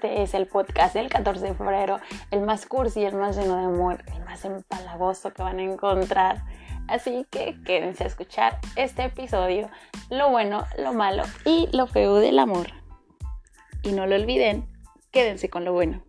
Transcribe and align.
Este 0.00 0.22
es 0.22 0.32
el 0.34 0.46
podcast 0.46 0.94
del 0.94 1.08
14 1.08 1.44
de 1.44 1.54
febrero, 1.54 1.98
el 2.30 2.42
más 2.42 2.66
cursi, 2.66 3.04
el 3.04 3.16
más 3.16 3.36
lleno 3.36 3.56
de 3.56 3.64
amor, 3.64 4.04
el 4.14 4.24
más 4.24 4.44
empalagoso 4.44 5.32
que 5.32 5.42
van 5.42 5.58
a 5.58 5.64
encontrar. 5.64 6.44
Así 6.86 7.26
que 7.32 7.56
quédense 7.66 8.04
a 8.04 8.06
escuchar 8.06 8.60
este 8.76 9.06
episodio, 9.06 9.68
lo 10.08 10.30
bueno, 10.30 10.64
lo 10.78 10.92
malo 10.92 11.24
y 11.44 11.68
lo 11.72 11.88
feo 11.88 12.14
del 12.14 12.38
amor. 12.38 12.68
Y 13.82 13.90
no 13.90 14.06
lo 14.06 14.14
olviden, 14.14 14.68
quédense 15.10 15.50
con 15.50 15.64
lo 15.64 15.72
bueno. 15.72 16.04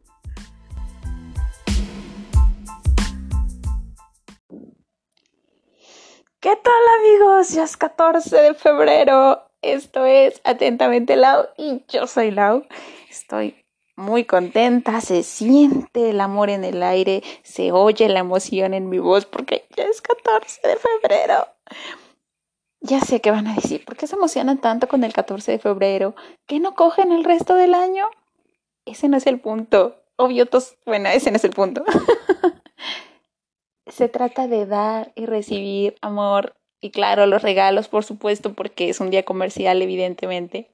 ¿Qué 6.39 6.55
tal 6.55 6.83
amigos? 6.99 7.49
Ya 7.53 7.63
es 7.63 7.75
14 7.75 8.37
de 8.37 8.54
febrero. 8.54 9.50
Esto 9.64 10.06
es 10.06 10.42
Atentamente 10.43 11.15
Lau 11.15 11.47
y 11.57 11.83
yo 11.87 12.06
soy 12.06 12.29
Lau. 12.29 12.68
Estoy 13.10 13.65
muy 13.99 14.23
contenta, 14.23 15.01
se 15.01 15.23
siente 15.23 16.09
el 16.09 16.21
amor 16.21 16.49
en 16.49 16.63
el 16.63 16.81
aire, 16.81 17.21
se 17.43 17.71
oye 17.71 18.09
la 18.09 18.19
emoción 18.19 18.73
en 18.73 18.89
mi 18.89 18.97
voz 18.97 19.25
porque 19.25 19.65
ya 19.75 19.83
es 19.83 20.01
14 20.01 20.67
de 20.67 20.75
febrero. 20.77 21.47
Ya 22.81 23.01
sé 23.01 23.19
qué 23.19 23.29
van 23.29 23.47
a 23.47 23.55
decir, 23.55 23.83
¿por 23.83 23.97
qué 23.97 24.07
se 24.07 24.15
emocionan 24.15 24.59
tanto 24.59 24.87
con 24.87 25.03
el 25.03 25.13
14 25.13 25.51
de 25.51 25.59
febrero? 25.59 26.15
¿Que 26.47 26.59
no 26.59 26.75
cogen 26.75 27.11
el 27.11 27.25
resto 27.25 27.55
del 27.55 27.73
año? 27.73 28.09
Ese 28.85 29.09
no 29.09 29.17
es 29.17 29.27
el 29.27 29.39
punto. 29.39 30.01
Obvio, 30.15 30.47
bueno, 30.86 31.09
ese 31.09 31.29
no 31.29 31.37
es 31.37 31.43
el 31.43 31.51
punto. 31.51 31.83
se 33.88 34.08
trata 34.08 34.47
de 34.47 34.66
dar 34.66 35.11
y 35.16 35.25
recibir 35.25 35.95
amor 36.02 36.55
y 36.81 36.91
claro, 36.91 37.25
los 37.25 37.41
regalos, 37.41 37.89
por 37.89 38.05
supuesto, 38.05 38.53
porque 38.53 38.89
es 38.89 39.02
un 39.02 39.09
día 39.09 39.23
comercial, 39.23 39.81
evidentemente. 39.81 40.72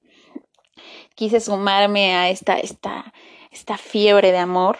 Quise 1.16 1.40
sumarme 1.40 2.16
a 2.16 2.30
esta, 2.30 2.58
esta, 2.58 3.14
esta 3.52 3.78
fiebre 3.78 4.32
de 4.32 4.38
amor. 4.38 4.78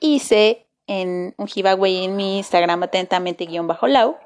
Hice 0.00 0.66
en 0.86 1.34
un 1.36 1.46
giveaway 1.46 2.04
en 2.04 2.16
mi 2.16 2.38
Instagram 2.38 2.82
atentamente 2.82 3.46
guion 3.46 3.66
bajo 3.66 3.86
lau 3.86 4.16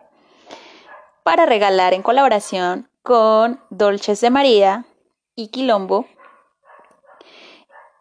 para 1.23 1.47
regalar 1.47 1.95
en 1.95 2.03
colaboración 2.03 2.89
con 3.03 3.61
Dolces 3.71 4.21
de 4.21 4.31
María 4.31 4.87
y 5.35 5.49
Quilombo 5.49 6.07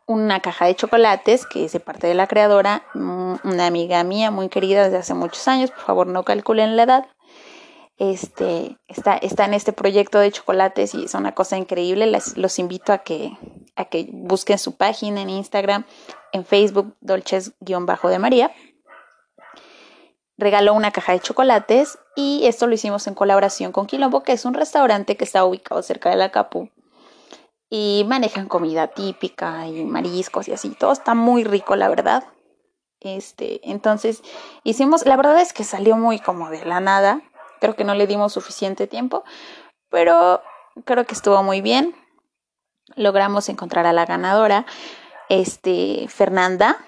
una 0.06 0.42
caja 0.42 0.66
de 0.66 0.76
chocolates 0.76 1.46
que 1.46 1.66
es 1.66 1.72
de 1.72 1.80
parte 1.80 2.08
de 2.08 2.14
la 2.14 2.28
creadora, 2.28 2.84
mm, 2.94 3.36
una 3.44 3.68
amiga 3.68 4.04
mía 4.04 4.32
muy 4.32 4.50
querida 4.50 4.84
desde 4.84 4.98
hace 4.98 5.14
muchos 5.14 5.48
años, 5.48 5.72
por 5.72 5.82
favor 5.82 6.08
no 6.08 6.24
calculen 6.24 6.76
la 6.76 6.84
edad. 6.84 7.08
Este, 7.98 8.78
está, 8.88 9.18
está 9.18 9.46
en 9.46 9.54
este 9.54 9.72
proyecto 9.72 10.20
de 10.20 10.32
chocolates 10.32 10.94
y 10.96 11.06
es 11.06 11.14
una 11.14 11.34
cosa 11.34 11.58
increíble. 11.58 12.12
Los 12.36 12.60
invito 12.60 12.92
a 12.92 13.00
que, 13.00 13.38
a 13.76 13.86
que 13.86 14.10
busquen 14.12 14.58
su 14.58 14.76
página 14.76 15.22
en 15.22 15.30
Instagram, 15.30 15.86
en 16.32 16.46
Facebook, 16.46 16.96
Dolces-de 17.02 18.20
María. 18.20 18.52
Regaló 20.38 20.74
una 20.74 20.92
caja 20.92 21.14
de 21.14 21.20
chocolates 21.20 22.00
y 22.16 22.42
esto 22.46 22.68
lo 22.68 22.74
hicimos 22.74 23.06
en 23.08 23.14
colaboración 23.14 23.72
con 23.72 23.86
Quilombo, 23.86 24.24
que 24.24 24.34
es 24.34 24.46
un 24.46 24.56
restaurante 24.56 25.16
que 25.16 25.24
está 25.24 25.46
ubicado 25.46 25.82
cerca 25.84 26.10
de 26.10 26.16
la 26.16 26.32
Capu 26.32 26.70
y 27.76 28.06
manejan 28.08 28.48
comida 28.48 28.90
típica 28.90 29.68
y 29.68 29.84
mariscos 29.84 30.48
y 30.48 30.52
así. 30.52 30.70
Todo 30.70 30.92
está 30.92 31.16
muy 31.16 31.44
rico, 31.44 31.76
la 31.76 31.90
verdad. 31.90 32.24
Este, 33.00 33.68
entonces 33.68 34.22
hicimos, 34.64 35.08
la 35.08 35.16
verdad 35.16 35.42
es 35.42 35.54
que 35.54 35.64
salió 35.64 35.98
muy 35.98 36.20
como 36.20 36.52
de 36.52 36.64
la 36.66 36.80
nada. 36.80 37.24
Creo 37.64 37.78
que 37.78 37.86
no 37.86 37.96
le 37.96 38.08
dimos 38.08 38.34
suficiente 38.34 38.88
tiempo, 38.88 39.24
pero 39.88 40.42
creo 40.84 41.06
que 41.06 41.14
estuvo 41.14 41.42
muy 41.44 41.62
bien. 41.62 41.96
Logramos 42.98 43.48
encontrar 43.48 43.86
a 43.86 43.94
la 43.94 44.06
ganadora, 44.06 44.66
este, 45.30 46.10
Fernanda. 46.10 46.86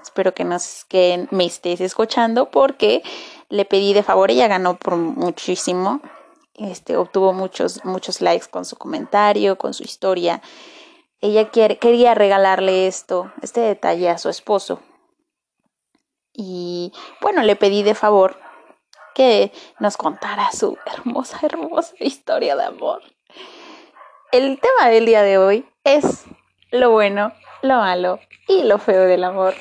Espero 0.00 0.32
que 0.32 0.44
nos 0.44 0.84
que 0.84 1.26
me 1.32 1.44
estés 1.44 1.80
escuchando 1.80 2.52
porque 2.52 3.02
le 3.48 3.64
pedí 3.64 3.94
de 3.94 4.04
favor, 4.04 4.30
ella 4.30 4.46
ganó 4.46 4.76
por 4.76 4.94
muchísimo 4.94 6.00
este, 6.54 6.96
obtuvo 6.96 7.32
muchos, 7.32 7.84
muchos 7.84 8.20
likes 8.20 8.46
con 8.48 8.64
su 8.64 8.76
comentario, 8.76 9.58
con 9.58 9.74
su 9.74 9.82
historia. 9.82 10.40
Ella 11.20 11.50
quería 11.50 12.14
regalarle 12.14 12.86
esto, 12.86 13.32
este 13.42 13.58
detalle 13.60 14.08
a 14.08 14.18
su 14.18 14.28
esposo. 14.28 14.78
Y 16.32 16.92
bueno, 17.20 17.42
le 17.42 17.56
pedí 17.56 17.82
de 17.82 17.96
favor 17.96 18.41
que 19.14 19.52
nos 19.78 19.96
contara 19.96 20.50
su 20.52 20.78
hermosa, 20.86 21.38
hermosa 21.42 21.94
historia 21.98 22.56
de 22.56 22.64
amor. 22.64 23.02
El 24.30 24.58
tema 24.60 24.88
del 24.88 25.06
día 25.06 25.22
de 25.22 25.38
hoy 25.38 25.66
es 25.84 26.24
lo 26.70 26.90
bueno, 26.90 27.32
lo 27.62 27.76
malo 27.76 28.18
y 28.48 28.62
lo 28.64 28.78
feo 28.78 29.02
del 29.02 29.24
amor. 29.24 29.54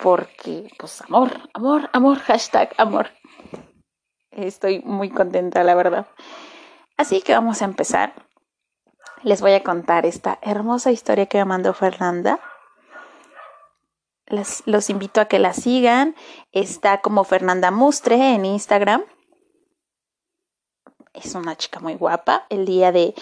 Porque, 0.00 0.68
pues, 0.78 1.00
amor, 1.02 1.30
amor, 1.54 1.88
amor, 1.92 2.18
hashtag 2.18 2.74
amor. 2.76 3.08
Estoy 4.30 4.80
muy 4.80 5.10
contenta, 5.10 5.64
la 5.64 5.74
verdad. 5.74 6.06
Así 6.96 7.22
que 7.22 7.32
vamos 7.32 7.62
a 7.62 7.64
empezar. 7.64 8.12
Les 9.22 9.40
voy 9.40 9.52
a 9.52 9.62
contar 9.62 10.04
esta 10.04 10.38
hermosa 10.42 10.92
historia 10.92 11.26
que 11.26 11.38
me 11.38 11.44
mandó 11.46 11.72
Fernanda. 11.72 12.40
Los 14.26 14.90
invito 14.90 15.20
a 15.20 15.26
que 15.26 15.38
la 15.38 15.52
sigan. 15.52 16.14
Está 16.52 17.00
como 17.00 17.24
Fernanda 17.24 17.70
Mustre 17.70 18.34
en 18.34 18.44
Instagram. 18.44 19.04
Es 21.12 21.34
una 21.34 21.56
chica 21.56 21.80
muy 21.80 21.94
guapa. 21.94 22.46
El 22.48 22.66
día 22.66 22.90
de, 22.90 23.14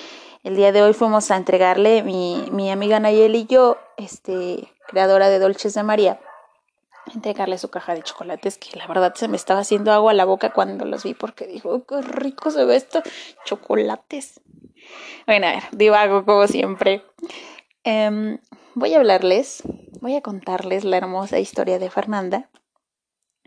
el 0.42 0.56
día 0.56 0.72
de 0.72 0.82
hoy 0.82 0.94
fuimos 0.94 1.30
a 1.30 1.36
entregarle 1.36 2.02
mi, 2.02 2.48
mi 2.50 2.70
amiga 2.70 2.98
Nayeli 3.00 3.40
y 3.40 3.46
yo, 3.46 3.78
este, 3.96 4.72
creadora 4.88 5.28
de 5.28 5.38
Dolces 5.38 5.74
de 5.74 5.82
María, 5.82 6.20
entregarle 7.14 7.58
su 7.58 7.70
caja 7.70 7.94
de 7.94 8.02
chocolates 8.02 8.58
que 8.58 8.76
la 8.78 8.86
verdad 8.86 9.14
se 9.14 9.28
me 9.28 9.36
estaba 9.36 9.60
haciendo 9.60 9.92
agua 9.92 10.12
a 10.12 10.14
la 10.14 10.24
boca 10.24 10.52
cuando 10.52 10.84
los 10.84 11.04
vi 11.04 11.14
porque 11.14 11.46
dijo, 11.46 11.84
qué 11.84 12.00
rico 12.00 12.50
se 12.50 12.64
ve 12.64 12.76
esto, 12.76 13.02
chocolates. 13.44 14.40
Bueno, 15.26 15.46
a 15.46 15.50
ver, 15.50 15.62
divago 15.72 16.24
como 16.24 16.46
siempre. 16.46 17.04
Em, 17.84 18.38
voy 18.74 18.94
a 18.94 18.98
hablarles, 18.98 19.62
voy 20.00 20.14
a 20.14 20.20
contarles 20.20 20.84
la 20.84 20.96
hermosa 20.98 21.40
historia 21.40 21.80
de 21.80 21.90
Fernanda 21.90 22.48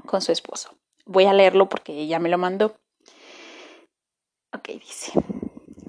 con 0.06 0.22
su 0.22 0.34
esposo. 0.34 0.72
Voy 1.06 1.26
a 1.26 1.34
leerlo 1.34 1.70
porque 1.70 1.94
ella 1.94 2.20
me 2.20 2.28
lo 2.30 2.38
mandó. 2.38 2.76
Ok, 4.54 4.68
dice. 4.68 5.14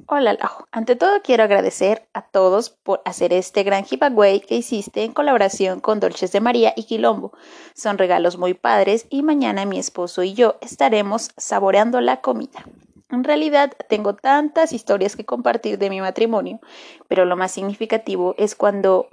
Hola 0.08 0.34
Lajo, 0.34 0.68
ante 0.70 0.94
todo 0.94 1.20
quiero 1.24 1.42
agradecer 1.42 2.08
a 2.12 2.22
todos 2.22 2.70
por 2.70 3.02
hacer 3.04 3.32
este 3.32 3.64
gran 3.64 3.84
giveaway 3.84 4.38
que 4.38 4.54
hiciste 4.54 5.02
en 5.02 5.12
colaboración 5.12 5.80
con 5.80 5.98
Dolces 5.98 6.30
de 6.30 6.40
María 6.40 6.72
y 6.76 6.84
Quilombo. 6.84 7.32
Son 7.74 7.98
regalos 7.98 8.38
muy 8.38 8.54
padres 8.54 9.06
y 9.10 9.24
mañana 9.24 9.66
mi 9.66 9.80
esposo 9.80 10.22
y 10.22 10.34
yo 10.34 10.58
estaremos 10.60 11.32
saboreando 11.36 12.00
la 12.00 12.20
comida. 12.20 12.64
En 13.08 13.24
realidad 13.24 13.72
tengo 13.88 14.14
tantas 14.14 14.72
historias 14.72 15.16
que 15.16 15.24
compartir 15.24 15.78
de 15.78 15.90
mi 15.90 16.00
matrimonio, 16.00 16.60
pero 17.08 17.24
lo 17.24 17.36
más 17.36 17.52
significativo 17.52 18.34
es 18.36 18.54
cuando 18.54 19.08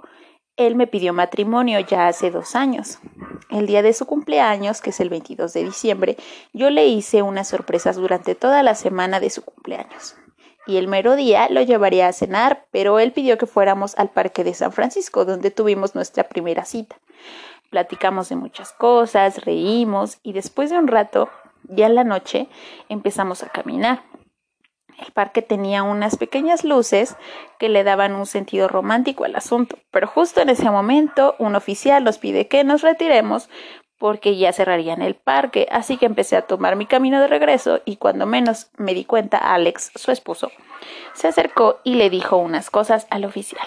él 0.56 0.74
me 0.74 0.86
pidió 0.86 1.12
matrimonio 1.12 1.80
ya 1.80 2.08
hace 2.08 2.30
dos 2.30 2.54
años. 2.54 2.98
El 3.50 3.66
día 3.66 3.82
de 3.82 3.92
su 3.92 4.06
cumpleaños, 4.06 4.80
que 4.80 4.90
es 4.90 5.00
el 5.00 5.10
22 5.10 5.52
de 5.52 5.64
diciembre, 5.64 6.16
yo 6.52 6.70
le 6.70 6.86
hice 6.86 7.22
unas 7.22 7.48
sorpresas 7.48 7.96
durante 7.96 8.34
toda 8.34 8.62
la 8.62 8.74
semana 8.74 9.20
de 9.20 9.30
su 9.30 9.42
cumpleaños 9.42 10.16
y 10.66 10.76
el 10.76 10.88
mero 10.88 11.16
día 11.16 11.48
lo 11.50 11.62
llevaría 11.62 12.08
a 12.08 12.12
cenar, 12.12 12.66
pero 12.70 12.98
él 12.98 13.12
pidió 13.12 13.36
que 13.38 13.46
fuéramos 13.46 13.96
al 13.98 14.10
Parque 14.10 14.44
de 14.44 14.54
San 14.54 14.72
Francisco, 14.72 15.24
donde 15.24 15.50
tuvimos 15.50 15.94
nuestra 15.94 16.24
primera 16.24 16.64
cita. 16.64 16.96
Platicamos 17.70 18.28
de 18.28 18.36
muchas 18.36 18.72
cosas, 18.72 19.44
reímos 19.44 20.18
y 20.22 20.32
después 20.32 20.70
de 20.70 20.78
un 20.78 20.88
rato, 20.88 21.28
ya 21.68 21.86
en 21.86 21.94
la 21.94 22.04
noche, 22.04 22.48
empezamos 22.88 23.42
a 23.42 23.48
caminar. 23.48 24.02
El 24.98 25.12
parque 25.12 25.42
tenía 25.42 25.82
unas 25.82 26.16
pequeñas 26.16 26.64
luces 26.64 27.16
que 27.58 27.68
le 27.68 27.82
daban 27.82 28.14
un 28.14 28.26
sentido 28.26 28.68
romántico 28.68 29.24
al 29.24 29.34
asunto, 29.34 29.78
pero 29.90 30.06
justo 30.06 30.40
en 30.40 30.50
ese 30.50 30.70
momento 30.70 31.34
un 31.38 31.56
oficial 31.56 32.04
nos 32.04 32.18
pide 32.18 32.46
que 32.46 32.62
nos 32.62 32.82
retiremos 32.82 33.48
porque 33.98 34.36
ya 34.36 34.52
cerrarían 34.52 35.02
el 35.02 35.14
parque, 35.14 35.66
así 35.70 35.96
que 35.96 36.06
empecé 36.06 36.36
a 36.36 36.42
tomar 36.42 36.76
mi 36.76 36.86
camino 36.86 37.20
de 37.20 37.28
regreso 37.28 37.80
y 37.84 37.96
cuando 37.96 38.26
menos 38.26 38.70
me 38.76 38.94
di 38.94 39.04
cuenta, 39.04 39.38
Alex, 39.38 39.92
su 39.94 40.10
esposo, 40.10 40.50
se 41.14 41.28
acercó 41.28 41.80
y 41.84 41.94
le 41.94 42.10
dijo 42.10 42.36
unas 42.36 42.70
cosas 42.70 43.06
al 43.10 43.24
oficial. 43.24 43.66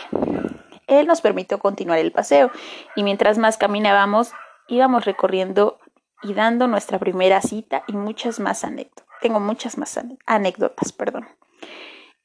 Él 0.88 1.08
nos 1.08 1.22
permitió 1.22 1.60
continuar 1.60 2.00
el 2.00 2.12
paseo 2.12 2.52
y 2.96 3.04
mientras 3.04 3.38
más 3.38 3.58
caminábamos, 3.58 4.32
íbamos 4.68 5.06
recorriendo 5.06 5.80
y 6.24 6.34
dando 6.34 6.68
nuestra 6.68 7.00
primera 7.00 7.42
cita 7.42 7.84
y 7.88 7.94
muchas 7.94 8.40
más 8.40 8.64
anécdotas. 8.64 9.06
Tengo 9.22 9.40
muchas 9.40 9.78
más 9.78 10.00
anécdotas, 10.26 10.92
perdón. 10.92 11.28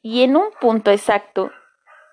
Y 0.02 0.22
en 0.22 0.36
un 0.36 0.50
punto 0.60 0.90
exacto, 0.90 1.50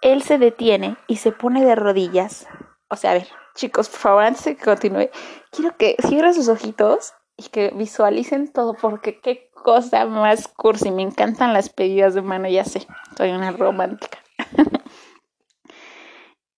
él 0.01 0.21
se 0.21 0.37
detiene 0.37 0.97
y 1.07 1.17
se 1.17 1.31
pone 1.31 1.65
de 1.65 1.75
rodillas. 1.75 2.47
O 2.89 2.95
sea, 2.95 3.11
a 3.11 3.13
ver, 3.15 3.27
chicos, 3.55 3.89
por 3.89 3.99
favor, 3.99 4.23
antes 4.23 4.45
de 4.45 4.55
que 4.55 4.63
continúe, 4.63 5.09
quiero 5.51 5.75
que 5.75 5.95
cierren 6.07 6.33
sus 6.33 6.47
ojitos 6.47 7.13
y 7.35 7.49
que 7.49 7.71
visualicen 7.75 8.51
todo, 8.51 8.73
porque 8.73 9.19
qué 9.19 9.49
cosa 9.51 10.05
más 10.05 10.47
cursi. 10.47 10.91
Me 10.91 11.01
encantan 11.01 11.53
las 11.53 11.69
pedidas 11.69 12.13
de 12.13 12.21
mano, 12.21 12.47
ya 12.47 12.63
sé, 12.63 12.87
soy 13.17 13.31
una 13.31 13.51
romántica. 13.51 14.19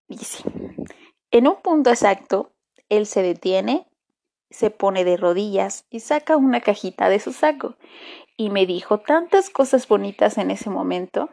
Dice, 0.07 0.44
En 1.31 1.47
un 1.47 1.62
punto 1.62 1.89
exacto, 1.89 2.51
él 2.89 3.06
se 3.06 3.21
detiene, 3.21 3.88
se 4.51 4.69
pone 4.69 5.03
de 5.03 5.18
rodillas 5.18 5.86
y 5.89 6.01
saca 6.01 6.38
una 6.38 6.62
cajita 6.62 7.09
de 7.09 7.19
su 7.19 7.33
saco 7.33 7.75
y 8.38 8.50
me 8.50 8.65
dijo 8.65 9.00
tantas 9.00 9.50
cosas 9.50 9.88
bonitas 9.88 10.38
en 10.38 10.51
ese 10.51 10.69
momento 10.69 11.30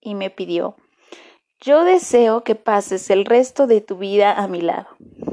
y 0.00 0.14
me 0.14 0.30
pidió, 0.30 0.76
yo 1.60 1.84
deseo 1.84 2.42
que 2.42 2.54
pases 2.54 3.10
el 3.10 3.26
resto 3.26 3.66
de 3.66 3.80
tu 3.82 3.98
vida 3.98 4.32
a 4.32 4.48
mi 4.48 4.62
lado. 4.62 4.88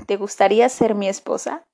¿Te 0.07 0.17
gustaría 0.17 0.67
ser 0.67 0.95
mi 0.95 1.07
esposa? 1.07 1.65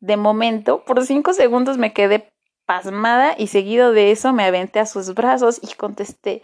De 0.00 0.16
momento, 0.16 0.84
por 0.84 1.04
cinco 1.04 1.34
segundos 1.34 1.76
me 1.76 1.92
quedé 1.92 2.32
pasmada 2.64 3.34
y 3.36 3.48
seguido 3.48 3.92
de 3.92 4.10
eso 4.10 4.32
me 4.32 4.44
aventé 4.44 4.80
a 4.80 4.86
sus 4.86 5.14
brazos 5.14 5.60
y 5.62 5.74
contesté 5.74 6.42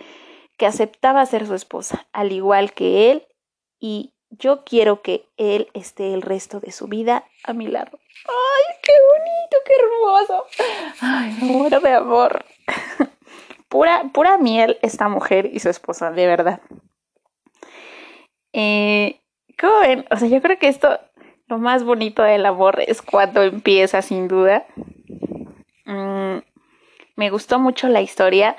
que 0.58 0.66
aceptaba 0.66 1.24
ser 1.26 1.46
su 1.46 1.54
esposa, 1.54 2.06
al 2.12 2.32
igual 2.32 2.72
que 2.72 3.10
él, 3.10 3.26
y 3.80 4.12
yo 4.30 4.64
quiero 4.64 5.02
que 5.02 5.26
él 5.36 5.68
esté 5.74 6.14
el 6.14 6.22
resto 6.22 6.60
de 6.60 6.72
su 6.72 6.86
vida 6.86 7.24
a 7.44 7.52
mi 7.52 7.66
lado. 7.66 7.98
¡Ay, 8.26 8.76
qué 8.82 8.92
bonito, 9.12 9.56
qué 9.66 9.72
hermoso! 9.82 10.46
¡Ay, 11.00 11.36
muero 11.40 11.80
de 11.80 11.92
amor! 11.92 12.44
pura, 13.68 14.04
pura 14.12 14.38
miel 14.38 14.78
esta 14.82 15.08
mujer 15.08 15.50
y 15.52 15.60
su 15.60 15.68
esposa, 15.68 16.10
de 16.10 16.26
verdad. 16.26 16.60
Eh, 18.52 19.20
¿Cómo 19.58 19.80
ven? 19.80 20.04
O 20.10 20.16
sea, 20.16 20.28
yo 20.28 20.42
creo 20.42 20.58
que 20.58 20.68
esto, 20.68 21.00
lo 21.46 21.58
más 21.58 21.84
bonito 21.84 22.22
del 22.22 22.46
amor 22.46 22.82
es 22.86 23.02
cuando 23.02 23.42
empieza, 23.42 24.02
sin 24.02 24.28
duda. 24.28 24.66
Mm, 25.84 26.38
me 27.16 27.30
gustó 27.30 27.58
mucho 27.58 27.88
la 27.88 28.02
historia. 28.02 28.56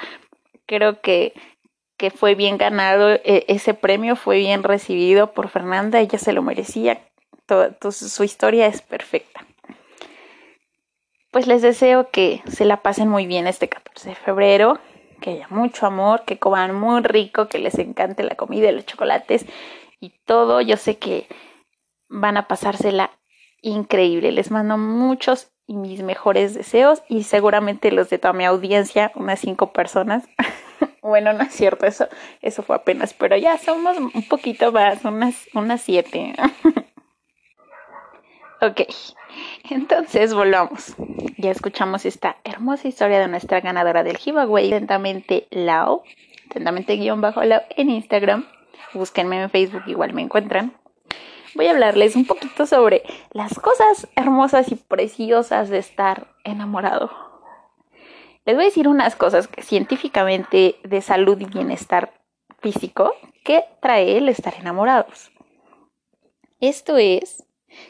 Creo 0.65 1.01
que, 1.01 1.33
que 1.97 2.11
fue 2.11 2.35
bien 2.35 2.57
ganado. 2.57 3.11
E, 3.11 3.45
ese 3.47 3.73
premio 3.73 4.15
fue 4.15 4.37
bien 4.37 4.63
recibido 4.63 5.33
por 5.33 5.49
Fernanda. 5.49 5.99
Ella 5.99 6.19
se 6.19 6.33
lo 6.33 6.41
merecía. 6.41 7.01
Su 7.91 8.23
historia 8.23 8.67
es 8.67 8.81
perfecta. 8.81 9.45
Pues 11.31 11.47
les 11.47 11.61
deseo 11.61 12.09
que 12.11 12.43
se 12.47 12.65
la 12.65 12.81
pasen 12.81 13.07
muy 13.07 13.25
bien 13.25 13.47
este 13.47 13.67
14 13.67 14.09
de 14.09 14.15
febrero 14.15 14.79
que 15.23 15.31
haya 15.31 15.47
mucho 15.49 15.85
amor, 15.85 16.25
que 16.25 16.37
coman 16.37 16.75
muy 16.75 17.01
rico, 17.01 17.47
que 17.47 17.57
les 17.57 17.79
encante 17.79 18.23
la 18.23 18.35
comida, 18.35 18.71
los 18.71 18.85
chocolates 18.85 19.45
y 20.01 20.09
todo. 20.25 20.59
Yo 20.59 20.75
sé 20.75 20.97
que 20.97 21.27
van 22.09 22.35
a 22.35 22.47
pasársela 22.47 23.09
increíble. 23.61 24.33
Les 24.33 24.51
mando 24.51 24.77
muchos 24.77 25.51
y 25.65 25.77
mis 25.77 26.03
mejores 26.03 26.53
deseos 26.53 27.03
y 27.07 27.23
seguramente 27.23 27.91
los 27.91 28.09
de 28.09 28.19
toda 28.19 28.33
mi 28.33 28.43
audiencia, 28.43 29.13
unas 29.15 29.39
cinco 29.39 29.71
personas. 29.71 30.25
bueno, 31.01 31.31
no 31.31 31.43
es 31.43 31.53
cierto, 31.53 31.85
eso, 31.85 32.09
eso 32.41 32.61
fue 32.61 32.75
apenas, 32.75 33.13
pero 33.13 33.37
ya 33.37 33.57
somos 33.57 33.97
un 33.97 34.27
poquito 34.27 34.73
más, 34.73 35.05
unas, 35.05 35.47
unas 35.53 35.81
siete. 35.81 36.33
ok, 38.65 38.81
entonces 39.69 40.33
volvamos. 40.33 40.95
Ya 41.37 41.51
escuchamos 41.51 42.05
esta 42.05 42.37
hermosa 42.43 42.87
historia 42.87 43.19
de 43.19 43.27
nuestra 43.27 43.61
ganadora 43.61 44.03
del 44.03 44.17
giveaway, 44.17 44.67
atentamente 44.67 45.47
Lao, 45.51 46.03
atentamente 46.49 46.95
guion 46.95 47.21
bajo 47.21 47.43
Lao 47.43 47.61
en 47.75 47.89
Instagram 47.89 48.45
búsquenme 48.93 49.41
en 49.41 49.49
Facebook, 49.49 49.83
igual 49.87 50.13
me 50.13 50.21
encuentran. 50.21 50.73
Voy 51.55 51.67
a 51.67 51.71
hablarles 51.71 52.15
un 52.15 52.25
poquito 52.25 52.65
sobre 52.65 53.03
las 53.31 53.59
cosas 53.59 54.07
hermosas 54.15 54.71
y 54.71 54.75
preciosas 54.75 55.69
de 55.69 55.77
estar 55.77 56.27
enamorado. 56.43 57.11
Les 58.45 58.55
voy 58.55 58.65
a 58.65 58.67
decir 58.67 58.87
unas 58.87 59.15
cosas 59.15 59.49
científicamente 59.61 60.75
de 60.83 61.01
salud 61.01 61.39
y 61.39 61.45
bienestar 61.45 62.13
físico 62.59 63.13
que 63.43 63.63
trae 63.81 64.17
el 64.17 64.29
estar 64.29 64.55
enamorados. 64.55 65.31
Esto 66.59 66.97
es 66.97 67.45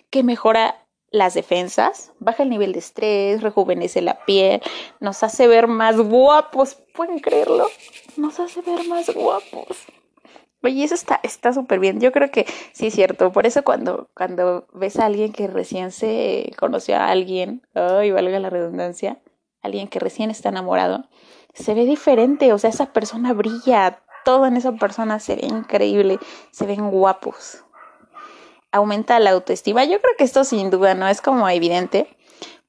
que 0.09 0.23
mejora 0.23 0.85
las 1.11 1.35
defensas, 1.35 2.11
baja 2.19 2.43
el 2.43 2.49
nivel 2.49 2.73
de 2.73 2.79
estrés, 2.79 3.43
rejuvenece 3.43 4.01
la 4.01 4.25
piel, 4.25 4.61
nos 4.99 5.21
hace 5.23 5.47
ver 5.47 5.67
más 5.67 5.97
guapos, 5.97 6.75
¿pueden 6.95 7.19
creerlo? 7.19 7.67
Nos 8.17 8.39
hace 8.39 8.61
ver 8.61 8.87
más 8.87 9.13
guapos. 9.13 9.85
Oye, 10.63 10.85
eso 10.85 10.95
está 10.95 11.53
súper 11.53 11.79
bien. 11.79 11.99
Yo 11.99 12.13
creo 12.13 12.31
que 12.31 12.45
sí 12.71 12.87
es 12.87 12.93
cierto. 12.93 13.33
Por 13.33 13.45
eso 13.45 13.63
cuando, 13.63 14.07
cuando 14.15 14.65
ves 14.73 14.97
a 14.97 15.05
alguien 15.05 15.33
que 15.33 15.47
recién 15.47 15.91
se 15.91 16.53
conoció 16.57 16.95
a 16.95 17.09
alguien, 17.09 17.67
ay, 17.73 18.11
valga 18.11 18.39
la 18.39 18.49
redundancia, 18.49 19.21
alguien 19.61 19.89
que 19.89 19.99
recién 19.99 20.31
está 20.31 20.49
enamorado, 20.49 21.09
se 21.53 21.73
ve 21.73 21.85
diferente. 21.85 22.53
O 22.53 22.57
sea, 22.57 22.69
esa 22.69 22.93
persona 22.93 23.33
brilla. 23.33 23.99
Todo 24.23 24.45
en 24.45 24.55
esa 24.55 24.71
persona 24.71 25.19
se 25.19 25.35
ve 25.35 25.47
increíble. 25.47 26.17
Se 26.51 26.65
ven 26.65 26.89
guapos. 26.89 27.65
Aumenta 28.73 29.17
la 29.19 29.31
autoestima. 29.31 29.85
Yo 29.85 30.01
creo 30.01 30.13
que 30.17 30.25
esto 30.25 30.43
sin 30.43 30.69
duda 30.69 30.93
no 30.93 31.07
es 31.07 31.21
como 31.21 31.47
evidente. 31.47 32.13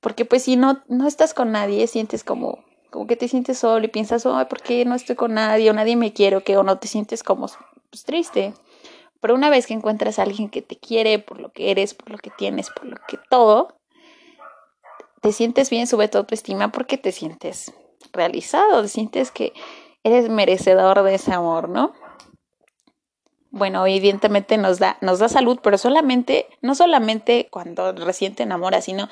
Porque 0.00 0.24
pues 0.24 0.44
si 0.44 0.54
no, 0.54 0.84
no 0.86 1.08
estás 1.08 1.34
con 1.34 1.50
nadie, 1.50 1.86
sientes 1.88 2.22
como 2.22 2.62
como 2.94 3.08
que 3.08 3.16
te 3.16 3.26
sientes 3.26 3.58
solo 3.58 3.84
y 3.84 3.88
piensas, 3.88 4.24
ay, 4.24 4.44
¿por 4.44 4.62
qué 4.62 4.84
no 4.84 4.94
estoy 4.94 5.16
con 5.16 5.34
nadie? 5.34 5.68
O 5.68 5.72
nadie 5.72 5.96
me 5.96 6.12
quiere, 6.12 6.36
o 6.36 6.44
que 6.44 6.56
o 6.56 6.62
no 6.62 6.78
te 6.78 6.86
sientes 6.86 7.24
como 7.24 7.48
pues, 7.90 8.04
triste. 8.04 8.54
Pero 9.20 9.34
una 9.34 9.50
vez 9.50 9.66
que 9.66 9.74
encuentras 9.74 10.20
a 10.20 10.22
alguien 10.22 10.48
que 10.48 10.62
te 10.62 10.76
quiere 10.78 11.18
por 11.18 11.40
lo 11.40 11.50
que 11.50 11.72
eres, 11.72 11.92
por 11.92 12.10
lo 12.10 12.18
que 12.18 12.30
tienes, 12.30 12.70
por 12.70 12.84
lo 12.84 12.96
que 13.08 13.18
todo, 13.28 13.74
te 15.22 15.32
sientes 15.32 15.70
bien, 15.70 15.88
sube 15.88 16.06
tu 16.06 16.18
autoestima 16.18 16.70
porque 16.70 16.96
te 16.96 17.10
sientes 17.10 17.72
realizado, 18.12 18.80
te 18.82 18.88
sientes 18.88 19.32
que 19.32 19.52
eres 20.04 20.28
merecedor 20.28 21.02
de 21.02 21.16
ese 21.16 21.32
amor, 21.32 21.68
¿no? 21.68 21.94
Bueno, 23.54 23.86
evidentemente 23.86 24.58
nos 24.58 24.80
da, 24.80 24.98
nos 25.00 25.20
da 25.20 25.28
salud, 25.28 25.60
pero 25.62 25.78
solamente, 25.78 26.48
no 26.60 26.74
solamente 26.74 27.46
cuando 27.52 27.92
recién 27.92 28.34
te 28.34 28.42
enamoras, 28.42 28.86
sino 28.86 29.08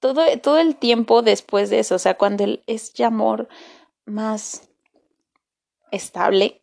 todo, 0.00 0.22
todo 0.42 0.56
el 0.56 0.76
tiempo 0.76 1.20
después 1.20 1.68
de 1.68 1.80
eso, 1.80 1.96
o 1.96 1.98
sea, 1.98 2.16
cuando 2.16 2.46
es 2.66 2.94
ya 2.94 3.08
amor 3.08 3.48
más 4.06 4.70
estable, 5.90 6.62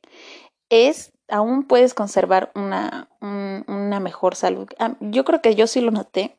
es 0.70 1.14
aún 1.28 1.68
puedes 1.68 1.94
conservar 1.94 2.52
una, 2.56 3.10
una 3.22 4.00
mejor 4.00 4.34
salud. 4.34 4.68
Ah, 4.80 4.96
yo 5.00 5.24
creo 5.24 5.40
que 5.40 5.54
yo 5.54 5.68
sí 5.68 5.82
lo 5.82 5.92
noté 5.92 6.36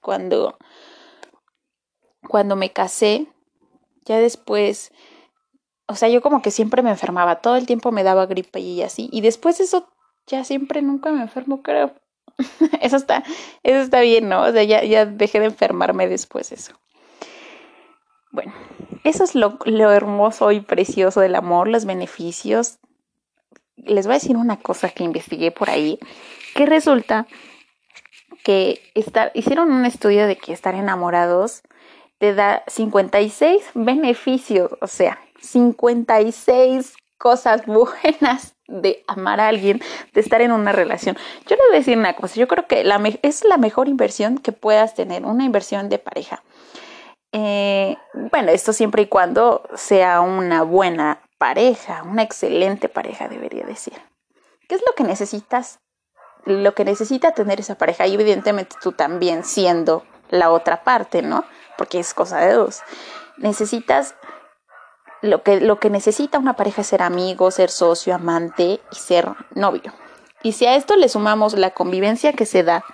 cuando, 0.00 0.56
cuando 2.28 2.54
me 2.54 2.72
casé, 2.72 3.26
ya 4.04 4.18
después, 4.18 4.92
o 5.88 5.96
sea, 5.96 6.08
yo 6.08 6.22
como 6.22 6.42
que 6.42 6.52
siempre 6.52 6.82
me 6.82 6.90
enfermaba, 6.90 7.40
todo 7.40 7.56
el 7.56 7.66
tiempo 7.66 7.90
me 7.90 8.04
daba 8.04 8.26
gripe 8.26 8.60
y 8.60 8.82
así, 8.82 9.08
y 9.10 9.20
después 9.20 9.58
eso 9.58 9.88
ya 10.26 10.44
siempre 10.44 10.82
nunca 10.82 11.10
me 11.10 11.22
enfermo, 11.22 11.62
creo. 11.62 11.94
eso 12.80 12.96
está, 12.96 13.22
eso 13.62 13.80
está 13.80 14.00
bien, 14.00 14.28
¿no? 14.28 14.42
O 14.42 14.52
sea, 14.52 14.62
ya, 14.64 14.82
ya 14.84 15.06
dejé 15.06 15.40
de 15.40 15.46
enfermarme 15.46 16.08
después 16.08 16.50
de 16.50 16.56
eso. 16.56 16.74
Bueno, 18.30 18.52
eso 19.04 19.24
es 19.24 19.34
lo, 19.34 19.58
lo 19.66 19.92
hermoso 19.92 20.52
y 20.52 20.60
precioso 20.60 21.20
del 21.20 21.34
amor, 21.34 21.68
los 21.68 21.84
beneficios. 21.84 22.78
Les 23.76 24.06
voy 24.06 24.14
a 24.14 24.18
decir 24.18 24.36
una 24.36 24.58
cosa 24.58 24.88
que 24.88 25.04
investigué 25.04 25.50
por 25.50 25.68
ahí, 25.68 25.98
que 26.54 26.66
resulta 26.66 27.26
que 28.42 28.80
estar, 28.94 29.30
hicieron 29.34 29.70
un 29.70 29.84
estudio 29.84 30.26
de 30.26 30.36
que 30.36 30.52
estar 30.52 30.74
enamorados 30.74 31.62
te 32.18 32.34
da 32.34 32.62
56 32.68 33.70
beneficios, 33.74 34.70
o 34.80 34.86
sea, 34.86 35.18
56 35.40 36.94
cosas 37.22 37.64
buenas 37.66 38.56
de 38.66 39.04
amar 39.06 39.40
a 39.40 39.46
alguien, 39.46 39.80
de 40.12 40.20
estar 40.20 40.42
en 40.42 40.50
una 40.50 40.72
relación. 40.72 41.16
Yo 41.46 41.54
le 41.54 41.62
voy 41.68 41.76
a 41.76 41.78
decir 41.78 41.96
una 41.96 42.16
cosa, 42.16 42.34
yo 42.34 42.48
creo 42.48 42.66
que 42.66 42.82
la 42.82 43.00
es 43.22 43.44
la 43.44 43.58
mejor 43.58 43.88
inversión 43.88 44.38
que 44.38 44.50
puedas 44.50 44.94
tener, 44.96 45.24
una 45.24 45.44
inversión 45.44 45.88
de 45.88 45.98
pareja. 45.98 46.42
Eh, 47.30 47.96
bueno, 48.32 48.50
esto 48.50 48.72
siempre 48.72 49.02
y 49.02 49.06
cuando 49.06 49.62
sea 49.74 50.20
una 50.20 50.62
buena 50.62 51.22
pareja, 51.38 52.02
una 52.02 52.22
excelente 52.22 52.88
pareja, 52.88 53.28
debería 53.28 53.64
decir. 53.64 53.94
¿Qué 54.68 54.74
es 54.74 54.82
lo 54.84 54.92
que 54.96 55.04
necesitas? 55.04 55.78
Lo 56.44 56.74
que 56.74 56.84
necesita 56.84 57.32
tener 57.32 57.60
esa 57.60 57.76
pareja, 57.76 58.08
y 58.08 58.14
evidentemente 58.14 58.74
tú 58.82 58.92
también 58.92 59.44
siendo 59.44 60.04
la 60.28 60.50
otra 60.50 60.82
parte, 60.82 61.22
¿no? 61.22 61.44
Porque 61.78 62.00
es 62.00 62.14
cosa 62.14 62.40
de 62.40 62.52
dos. 62.52 62.82
Necesitas 63.36 64.16
lo 65.22 65.42
que, 65.44 65.60
lo 65.60 65.78
que 65.78 65.88
necesita 65.88 66.38
una 66.38 66.56
pareja 66.56 66.82
es 66.82 66.88
ser 66.88 67.00
amigo, 67.00 67.50
ser 67.50 67.70
socio, 67.70 68.14
amante 68.14 68.80
y 68.90 68.96
ser 68.96 69.28
novio. 69.54 69.94
Y 70.42 70.52
si 70.52 70.66
a 70.66 70.74
esto 70.74 70.96
le 70.96 71.08
sumamos 71.08 71.54
la 71.54 71.70
convivencia 71.70 72.32
que 72.32 72.44
se 72.44 72.64
da, 72.64 72.84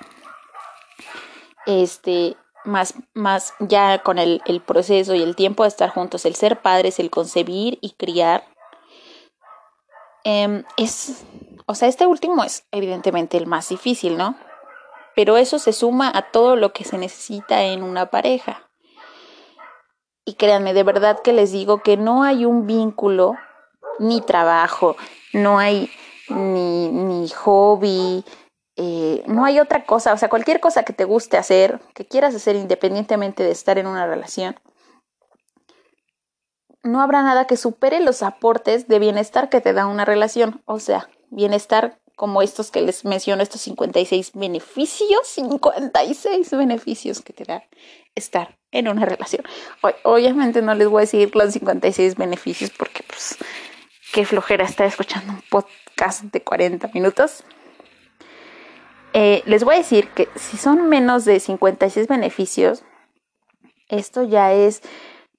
este, 1.65 2.37
más, 2.65 2.95
más 3.15 3.55
ya 3.61 4.03
con 4.03 4.19
el, 4.19 4.43
el 4.45 4.61
proceso 4.61 5.15
y 5.15 5.23
el 5.23 5.35
tiempo 5.35 5.63
de 5.63 5.71
estar 5.71 5.89
juntos, 5.89 6.27
el 6.27 6.35
ser 6.35 6.61
padres, 6.61 6.99
el 6.99 7.11
concebir 7.11 7.79
y 7.81 7.93
criar, 7.93 8.45
em, 10.25 10.65
es, 10.77 11.25
o 11.65 11.75
sea, 11.75 11.89
este 11.89 12.07
último 12.07 12.45
es 12.45 12.67
evidentemente 12.73 13.39
el 13.39 13.47
más 13.47 13.71
difícil, 13.71 14.19
¿no? 14.19 14.37
Pero 15.17 15.39
eso 15.39 15.59
se 15.59 15.73
suma 15.73 16.13
a 16.15 16.31
todo 16.31 16.57
lo 16.57 16.75
que 16.75 16.85
se 16.85 16.99
necesita 16.99 17.63
en 17.65 17.83
una 17.83 18.11
pareja. 18.11 18.68
Y 20.29 20.35
créanme, 20.35 20.75
de 20.75 20.83
verdad 20.83 21.21
que 21.25 21.33
les 21.33 21.53
digo 21.53 21.83
que 21.83 21.97
no 21.97 22.23
hay 22.23 22.45
un 22.45 22.67
vínculo, 22.67 23.37
ni 23.99 24.21
trabajo, 24.21 24.95
no 25.33 25.59
hay 25.59 25.91
ni, 26.29 26.91
ni 26.91 27.31
hobby, 27.31 28.23
eh, 28.77 29.25
no 29.27 29.47
hay 29.47 29.59
otra 29.59 29.87
cosa, 29.87 30.13
o 30.13 30.19
sea, 30.19 30.29
cualquier 30.29 30.61
cosa 30.61 30.83
que 30.83 30.93
te 30.93 31.05
guste 31.05 31.39
hacer, 31.39 31.81
que 31.95 32.05
quieras 32.05 32.35
hacer 32.35 32.57
independientemente 32.57 33.43
de 33.43 33.53
estar 33.53 33.79
en 33.79 33.87
una 33.87 34.07
relación, 34.07 34.61
no 36.83 37.01
habrá 37.01 37.23
nada 37.23 37.47
que 37.47 37.57
supere 37.57 37.99
los 38.01 38.23
aportes 38.23 38.87
de 38.87 38.99
bienestar 38.99 39.49
que 39.49 39.63
te 39.63 39.73
da 39.73 39.87
una 39.87 40.05
relación, 40.05 40.61
o 40.67 40.79
sea, 40.79 41.09
bienestar 41.31 41.99
como 42.19 42.43
estos 42.43 42.73
que 42.73 42.81
les 42.81 43.05
menciono, 43.05 43.45
estos 43.45 43.61
56 43.61 44.33
beneficios, 44.35 45.25
56 45.25 46.51
beneficios 46.51 47.21
que 47.21 47.33
te 47.33 47.45
da 47.45 47.63
estar 48.17 48.59
en 48.73 48.89
una 48.89 49.07
relación. 49.07 49.45
Obviamente 50.03 50.61
no 50.61 50.75
les 50.75 50.89
voy 50.89 50.99
a 50.99 51.01
decir 51.03 51.31
los 51.37 51.53
56 51.53 52.17
beneficios 52.17 52.73
porque 52.77 53.05
pues 53.07 53.39
qué 54.13 54.27
flojera 54.27 54.65
estar 54.65 54.89
escuchando 54.89 55.33
un 55.33 55.43
podcast 55.49 56.25
de 56.25 56.43
40 56.43 56.91
minutos. 56.93 57.45
Eh, 59.13 59.45
les 59.47 59.63
voy 59.63 59.77
a 59.77 59.79
decir 59.79 60.09
que 60.09 60.29
si 60.35 60.57
son 60.57 60.89
menos 60.89 61.25
de 61.25 61.39
56 61.39 62.09
beneficios, 62.09 62.83
esto 63.89 64.25
ya 64.25 64.53
es 64.53 64.83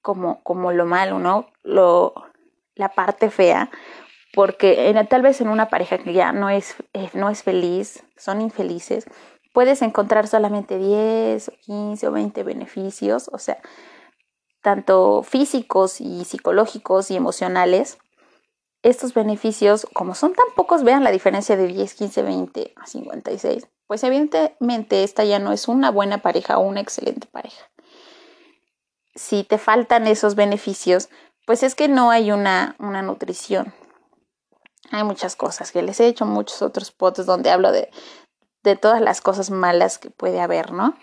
como, 0.00 0.42
como 0.44 0.72
lo 0.72 0.86
malo, 0.86 1.18
¿no? 1.18 1.50
Lo, 1.62 2.14
la 2.74 2.88
parte 2.88 3.30
fea, 3.30 3.70
porque 4.34 4.94
tal 5.08 5.22
vez 5.22 5.40
en 5.40 5.48
una 5.48 5.68
pareja 5.68 5.98
que 5.98 6.12
ya 6.12 6.32
no 6.32 6.50
es, 6.50 6.76
eh, 6.92 7.10
no 7.14 7.30
es 7.30 7.42
feliz, 7.42 8.04
son 8.16 8.40
infelices, 8.40 9.06
puedes 9.52 9.82
encontrar 9.82 10.28
solamente 10.28 10.78
10, 10.78 11.50
15 11.62 12.08
o 12.08 12.12
20 12.12 12.42
beneficios, 12.44 13.28
o 13.32 13.38
sea, 13.38 13.58
tanto 14.62 15.22
físicos 15.22 16.00
y 16.00 16.24
psicológicos 16.24 17.10
y 17.10 17.16
emocionales, 17.16 17.98
estos 18.82 19.12
beneficios, 19.12 19.86
como 19.92 20.14
son 20.14 20.32
tan 20.32 20.46
pocos, 20.56 20.84
vean 20.84 21.04
la 21.04 21.10
diferencia 21.10 21.56
de 21.56 21.66
10, 21.66 21.94
15, 21.94 22.22
20 22.22 22.74
a 22.76 22.86
56, 22.86 23.66
pues 23.86 24.04
evidentemente 24.04 25.02
esta 25.02 25.24
ya 25.24 25.38
no 25.38 25.52
es 25.52 25.68
una 25.68 25.90
buena 25.90 26.18
pareja 26.18 26.58
o 26.58 26.62
una 26.62 26.80
excelente 26.80 27.26
pareja. 27.26 27.70
Si 29.14 29.44
te 29.44 29.58
faltan 29.58 30.06
esos 30.06 30.34
beneficios, 30.34 31.10
pues 31.46 31.62
es 31.62 31.74
que 31.74 31.88
no 31.88 32.10
hay 32.10 32.30
una, 32.30 32.76
una 32.78 33.02
nutrición. 33.02 33.74
Hay 34.90 35.04
muchas 35.04 35.36
cosas 35.36 35.72
que 35.72 35.82
les 35.82 36.00
he 36.00 36.06
hecho, 36.06 36.26
muchos 36.26 36.62
otros 36.62 36.90
potes 36.90 37.26
donde 37.26 37.50
hablo 37.50 37.70
de, 37.72 37.90
de 38.62 38.76
todas 38.76 39.00
las 39.00 39.20
cosas 39.20 39.50
malas 39.50 39.98
que 39.98 40.10
puede 40.10 40.40
haber, 40.40 40.72
¿no? 40.72 40.96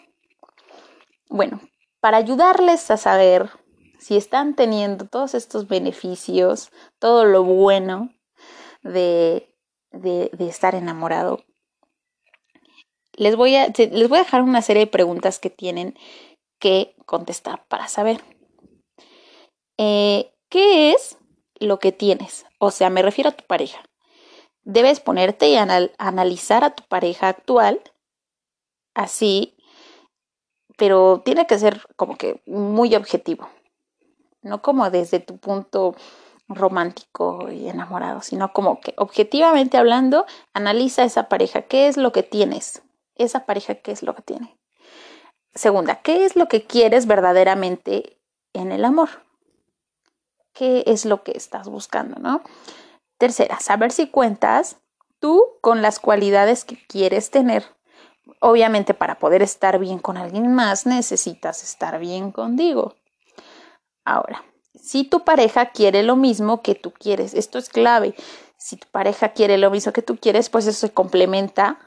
Bueno, 1.29 1.61
para 1.99 2.17
ayudarles 2.17 2.89
a 2.91 2.97
saber 2.97 3.49
si 3.99 4.17
están 4.17 4.55
teniendo 4.55 5.05
todos 5.05 5.33
estos 5.33 5.67
beneficios, 5.67 6.71
todo 6.99 7.25
lo 7.25 7.43
bueno 7.43 8.13
de, 8.83 9.53
de, 9.91 10.29
estar 10.39 10.75
enamorado, 10.75 11.43
les 13.13 13.35
voy, 13.35 13.55
a, 13.55 13.67
les 13.67 14.09
voy 14.09 14.19
a 14.19 14.23
dejar 14.23 14.43
una 14.43 14.61
serie 14.61 14.85
de 14.85 14.91
preguntas 14.91 15.39
que 15.39 15.49
tienen 15.49 15.97
que 16.59 16.95
contestar 17.05 17.65
para 17.67 17.87
saber. 17.87 18.23
Eh, 19.77 20.31
¿Qué 20.49 20.91
es 20.91 21.17
lo 21.59 21.79
que 21.79 21.91
tienes? 21.91 22.45
O 22.59 22.71
sea, 22.71 22.89
me 22.89 23.01
refiero 23.01 23.29
a 23.29 23.33
tu 23.33 23.45
pareja. 23.45 23.79
Debes 24.63 24.99
ponerte 24.99 25.49
y 25.49 25.55
analizar 25.55 26.63
a 26.63 26.71
tu 26.71 26.83
pareja 26.83 27.29
actual, 27.29 27.81
así, 28.93 29.55
pero 30.77 31.21
tiene 31.23 31.47
que 31.47 31.57
ser 31.57 31.81
como 31.95 32.17
que 32.17 32.41
muy 32.45 32.95
objetivo 32.95 33.49
no 34.47 34.61
como 34.61 34.89
desde 34.89 35.19
tu 35.19 35.37
punto 35.37 35.95
romántico 36.47 37.49
y 37.51 37.67
enamorado, 37.67 38.21
sino 38.21 38.53
como 38.53 38.79
que 38.79 38.93
objetivamente 38.97 39.77
hablando, 39.77 40.25
analiza 40.53 41.03
esa 41.03 41.27
pareja, 41.27 41.63
qué 41.63 41.87
es 41.87 41.97
lo 41.97 42.11
que 42.11 42.23
tienes, 42.23 42.81
esa 43.15 43.45
pareja, 43.45 43.75
qué 43.75 43.91
es 43.91 44.01
lo 44.01 44.15
que 44.15 44.21
tiene. 44.21 44.57
Segunda, 45.53 46.01
¿qué 46.01 46.25
es 46.25 46.35
lo 46.35 46.47
que 46.47 46.63
quieres 46.63 47.05
verdaderamente 47.05 48.17
en 48.53 48.71
el 48.71 48.85
amor? 48.85 49.09
¿Qué 50.57 50.83
es 50.87 51.05
lo 51.05 51.23
que 51.23 51.33
estás 51.35 51.67
buscando, 51.67 52.19
no? 52.19 52.41
Tercera, 53.17 53.59
saber 53.59 53.91
si 53.91 54.07
cuentas 54.07 54.77
tú 55.19 55.43
con 55.61 55.81
las 55.81 55.99
cualidades 55.99 56.65
que 56.65 56.77
quieres 56.87 57.29
tener. 57.29 57.65
Obviamente 58.39 58.93
para 58.93 59.19
poder 59.19 59.41
estar 59.41 59.79
bien 59.79 59.99
con 59.99 60.17
alguien 60.17 60.53
más 60.53 60.85
necesitas 60.85 61.63
estar 61.63 61.99
bien 61.99 62.31
contigo. 62.31 62.95
Ahora, 64.03 64.43
si 64.73 65.03
tu 65.03 65.23
pareja 65.23 65.67
quiere 65.71 66.03
lo 66.03 66.15
mismo 66.15 66.61
que 66.61 66.75
tú 66.75 66.91
quieres, 66.91 67.33
esto 67.33 67.57
es 67.57 67.69
clave. 67.69 68.15
Si 68.57 68.77
tu 68.77 68.87
pareja 68.87 69.33
quiere 69.33 69.57
lo 69.57 69.69
mismo 69.69 69.91
que 69.91 70.01
tú 70.01 70.17
quieres, 70.17 70.49
pues 70.49 70.65
eso 70.65 70.87
se 70.87 70.93
complementa 70.93 71.79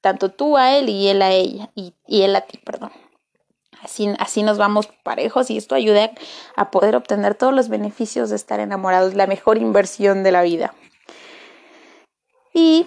tanto 0.00 0.30
tú 0.30 0.56
a 0.56 0.76
él 0.76 0.88
y 0.88 1.08
él 1.08 1.22
a 1.22 1.30
ella, 1.30 1.70
y, 1.74 1.94
él 2.08 2.36
a 2.36 2.42
ti, 2.42 2.58
perdón. 2.58 2.90
Así, 3.82 4.08
así 4.18 4.42
nos 4.42 4.58
vamos 4.58 4.88
parejos 5.02 5.50
y 5.50 5.56
esto 5.56 5.74
ayuda 5.74 6.12
a 6.56 6.70
poder 6.70 6.94
obtener 6.96 7.34
todos 7.34 7.52
los 7.52 7.68
beneficios 7.68 8.30
de 8.30 8.36
estar 8.36 8.60
enamorados, 8.60 9.14
la 9.14 9.26
mejor 9.26 9.58
inversión 9.58 10.22
de 10.22 10.32
la 10.32 10.42
vida. 10.42 10.74
Y 12.54 12.86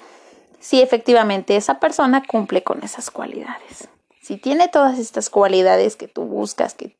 si 0.59 0.81
efectivamente 0.81 1.55
esa 1.55 1.79
persona 1.79 2.23
cumple 2.25 2.63
con 2.63 2.83
esas 2.83 3.11
cualidades. 3.11 3.89
Si 4.21 4.37
tiene 4.37 4.69
todas 4.69 4.97
estas 4.97 5.29
cualidades 5.29 5.95
que 5.95 6.07
tú 6.07 6.23
buscas, 6.23 6.73
que 6.73 6.95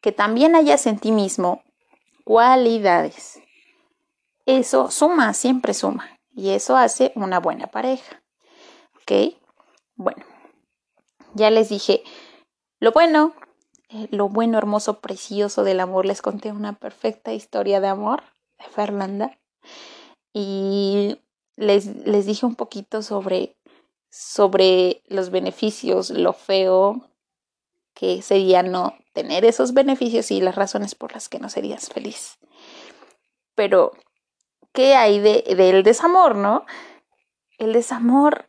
que 0.00 0.12
también 0.12 0.54
hayas 0.54 0.86
en 0.86 0.98
ti 0.98 1.12
mismo 1.12 1.62
cualidades. 2.24 3.40
Eso 4.46 4.90
suma, 4.90 5.34
siempre 5.34 5.74
suma. 5.74 6.18
Y 6.34 6.50
eso 6.50 6.76
hace 6.76 7.12
una 7.14 7.40
buena 7.40 7.66
pareja. 7.66 8.22
¿Ok? 8.96 9.34
Bueno, 9.96 10.24
ya 11.34 11.50
les 11.50 11.68
dije 11.68 12.02
lo 12.80 12.92
bueno, 12.92 13.34
eh, 13.88 14.08
lo 14.10 14.28
bueno, 14.28 14.58
hermoso, 14.58 15.00
precioso 15.00 15.64
del 15.64 15.80
amor. 15.80 16.06
Les 16.06 16.22
conté 16.22 16.50
una 16.50 16.72
perfecta 16.72 17.32
historia 17.32 17.80
de 17.80 17.88
amor 17.88 18.22
de 18.58 18.64
Fernanda. 18.64 19.38
Y 20.32 21.18
les, 21.56 21.86
les 22.06 22.26
dije 22.26 22.46
un 22.46 22.54
poquito 22.54 23.02
sobre, 23.02 23.56
sobre 24.10 25.02
los 25.06 25.30
beneficios, 25.30 26.10
lo 26.10 26.32
feo, 26.32 27.10
que 27.94 28.22
sería 28.22 28.62
no 28.62 28.94
tener 29.12 29.44
esos 29.44 29.74
beneficios 29.74 30.30
y 30.30 30.40
las 30.40 30.54
razones 30.54 30.94
por 30.94 31.12
las 31.12 31.28
que 31.28 31.38
no 31.38 31.48
serías 31.48 31.90
feliz. 31.90 32.38
Pero, 33.54 33.92
¿qué 34.72 34.94
hay 34.94 35.18
de, 35.18 35.42
del 35.54 35.82
desamor, 35.82 36.36
no? 36.36 36.64
El 37.58 37.74
desamor, 37.74 38.46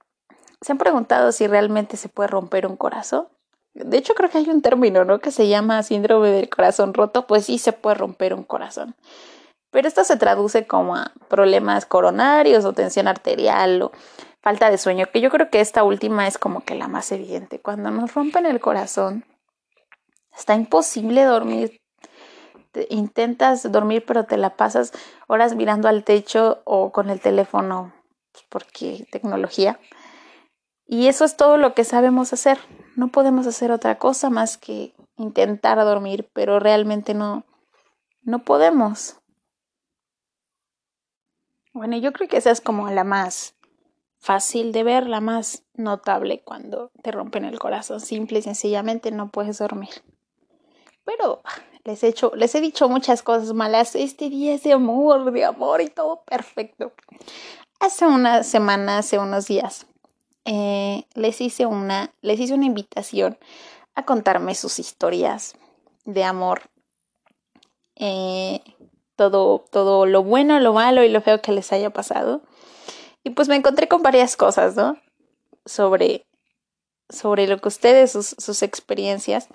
¿se 0.61 0.71
han 0.71 0.77
preguntado 0.77 1.33
si 1.33 1.47
realmente 1.47 1.97
se 1.97 2.07
puede 2.07 2.27
romper 2.29 2.65
un 2.65 2.77
corazón? 2.77 3.27
De 3.73 3.97
hecho, 3.97 4.13
creo 4.13 4.29
que 4.29 4.39
hay 4.39 4.49
un 4.49 4.61
término, 4.61 5.05
¿no? 5.05 5.19
Que 5.19 5.31
se 5.31 5.47
llama 5.47 5.83
síndrome 5.83 6.29
del 6.29 6.49
corazón 6.49 6.93
roto. 6.93 7.27
Pues 7.27 7.45
sí 7.45 7.57
se 7.57 7.73
puede 7.73 7.95
romper 7.95 8.33
un 8.33 8.43
corazón. 8.43 8.95
Pero 9.71 9.87
esto 9.87 10.03
se 10.03 10.17
traduce 10.17 10.67
como 10.67 10.95
a 10.95 11.13
problemas 11.29 11.85
coronarios 11.85 12.65
o 12.65 12.73
tensión 12.73 13.07
arterial 13.07 13.81
o 13.83 13.91
falta 14.41 14.69
de 14.69 14.77
sueño, 14.77 15.07
que 15.13 15.21
yo 15.21 15.29
creo 15.29 15.49
que 15.49 15.61
esta 15.61 15.83
última 15.83 16.27
es 16.27 16.37
como 16.37 16.61
que 16.65 16.75
la 16.75 16.87
más 16.87 17.11
evidente. 17.11 17.59
Cuando 17.59 17.91
nos 17.91 18.13
rompen 18.13 18.45
el 18.45 18.59
corazón, 18.59 19.23
Está 20.35 20.55
imposible 20.55 21.23
dormir. 21.23 21.77
intentas 22.89 23.69
dormir, 23.69 24.05
pero 24.07 24.25
te 24.25 24.37
la 24.37 24.55
pasas 24.55 24.93
horas 25.27 25.55
mirando 25.55 25.89
al 25.89 26.05
techo 26.05 26.61
o 26.63 26.91
con 26.93 27.09
el 27.09 27.19
teléfono, 27.19 27.93
pues, 28.31 28.45
porque 28.47 29.07
tecnología. 29.11 29.77
Y 30.87 31.07
eso 31.07 31.25
es 31.25 31.35
todo 31.35 31.57
lo 31.57 31.73
que 31.73 31.83
sabemos 31.83 32.31
hacer. 32.31 32.59
No 32.95 33.07
podemos 33.09 33.47
hacer 33.47 33.71
otra 33.71 33.97
cosa 33.97 34.29
más 34.29 34.57
que 34.57 34.93
intentar 35.17 35.77
dormir, 35.79 36.29
pero 36.33 36.59
realmente 36.59 37.13
no, 37.13 37.45
no 38.23 38.39
podemos. 38.43 39.17
Bueno, 41.73 41.97
yo 41.97 42.11
creo 42.11 42.27
que 42.27 42.37
esa 42.37 42.51
es 42.51 42.61
como 42.61 42.89
la 42.89 43.03
más 43.03 43.55
fácil 44.19 44.71
de 44.71 44.83
ver, 44.83 45.07
la 45.07 45.21
más 45.21 45.63
notable 45.73 46.41
cuando 46.43 46.91
te 47.01 47.11
rompen 47.11 47.45
el 47.45 47.59
corazón. 47.59 47.99
Simple 47.99 48.39
y 48.39 48.41
sencillamente 48.41 49.11
no 49.11 49.29
puedes 49.29 49.57
dormir. 49.57 50.03
Pero 51.03 51.41
les 51.83 52.03
he, 52.03 52.09
hecho, 52.09 52.31
les 52.35 52.53
he 52.53 52.61
dicho 52.61 52.87
muchas 52.89 53.23
cosas 53.23 53.53
malas. 53.53 53.95
Este 53.95 54.29
día 54.29 54.53
es 54.53 54.63
de 54.63 54.73
amor, 54.73 55.31
de 55.31 55.45
amor 55.45 55.81
y 55.81 55.87
todo 55.87 56.23
perfecto. 56.23 56.93
Hace 57.79 58.05
una 58.05 58.43
semana, 58.43 58.99
hace 58.99 59.17
unos 59.17 59.47
días, 59.47 59.87
eh, 60.45 61.05
les 61.13 61.41
hice 61.41 61.65
una, 61.65 62.13
les 62.21 62.39
hice 62.39 62.53
una 62.53 62.65
invitación 62.65 63.37
a 63.95 64.05
contarme 64.05 64.55
sus 64.55 64.79
historias 64.79 65.55
de 66.05 66.23
amor. 66.23 66.63
Eh, 67.95 68.61
todo, 69.15 69.65
todo 69.71 70.05
lo 70.05 70.23
bueno, 70.23 70.59
lo 70.59 70.73
malo 70.73 71.03
y 71.03 71.09
lo 71.09 71.21
feo 71.21 71.41
que 71.41 71.51
les 71.51 71.71
haya 71.71 71.91
pasado. 71.91 72.41
Y 73.23 73.31
pues 73.31 73.47
me 73.47 73.55
encontré 73.55 73.87
con 73.87 74.01
varias 74.01 74.35
cosas, 74.35 74.75
¿no? 74.75 74.97
Sobre, 75.65 76.25
sobre 77.09 77.47
lo 77.47 77.59
que 77.59 77.67
ustedes, 77.67 78.11
sus, 78.11 78.35
sus 78.39 78.63
experiencias 78.63 79.47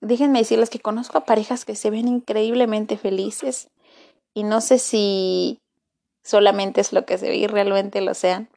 déjenme 0.00 0.40
decirles 0.40 0.70
que 0.70 0.80
conozco 0.80 1.18
a 1.18 1.24
parejas 1.24 1.64
que 1.64 1.74
se 1.74 1.90
ven 1.90 2.08
increíblemente 2.08 2.96
felices 2.96 3.68
y 4.34 4.42
no 4.42 4.60
sé 4.60 4.78
si 4.78 5.60
solamente 6.22 6.80
es 6.80 6.92
lo 6.92 7.06
que 7.06 7.18
se 7.18 7.28
ve 7.28 7.36
y 7.36 7.46
realmente 7.46 8.00
lo 8.00 8.14
sean. 8.14 8.48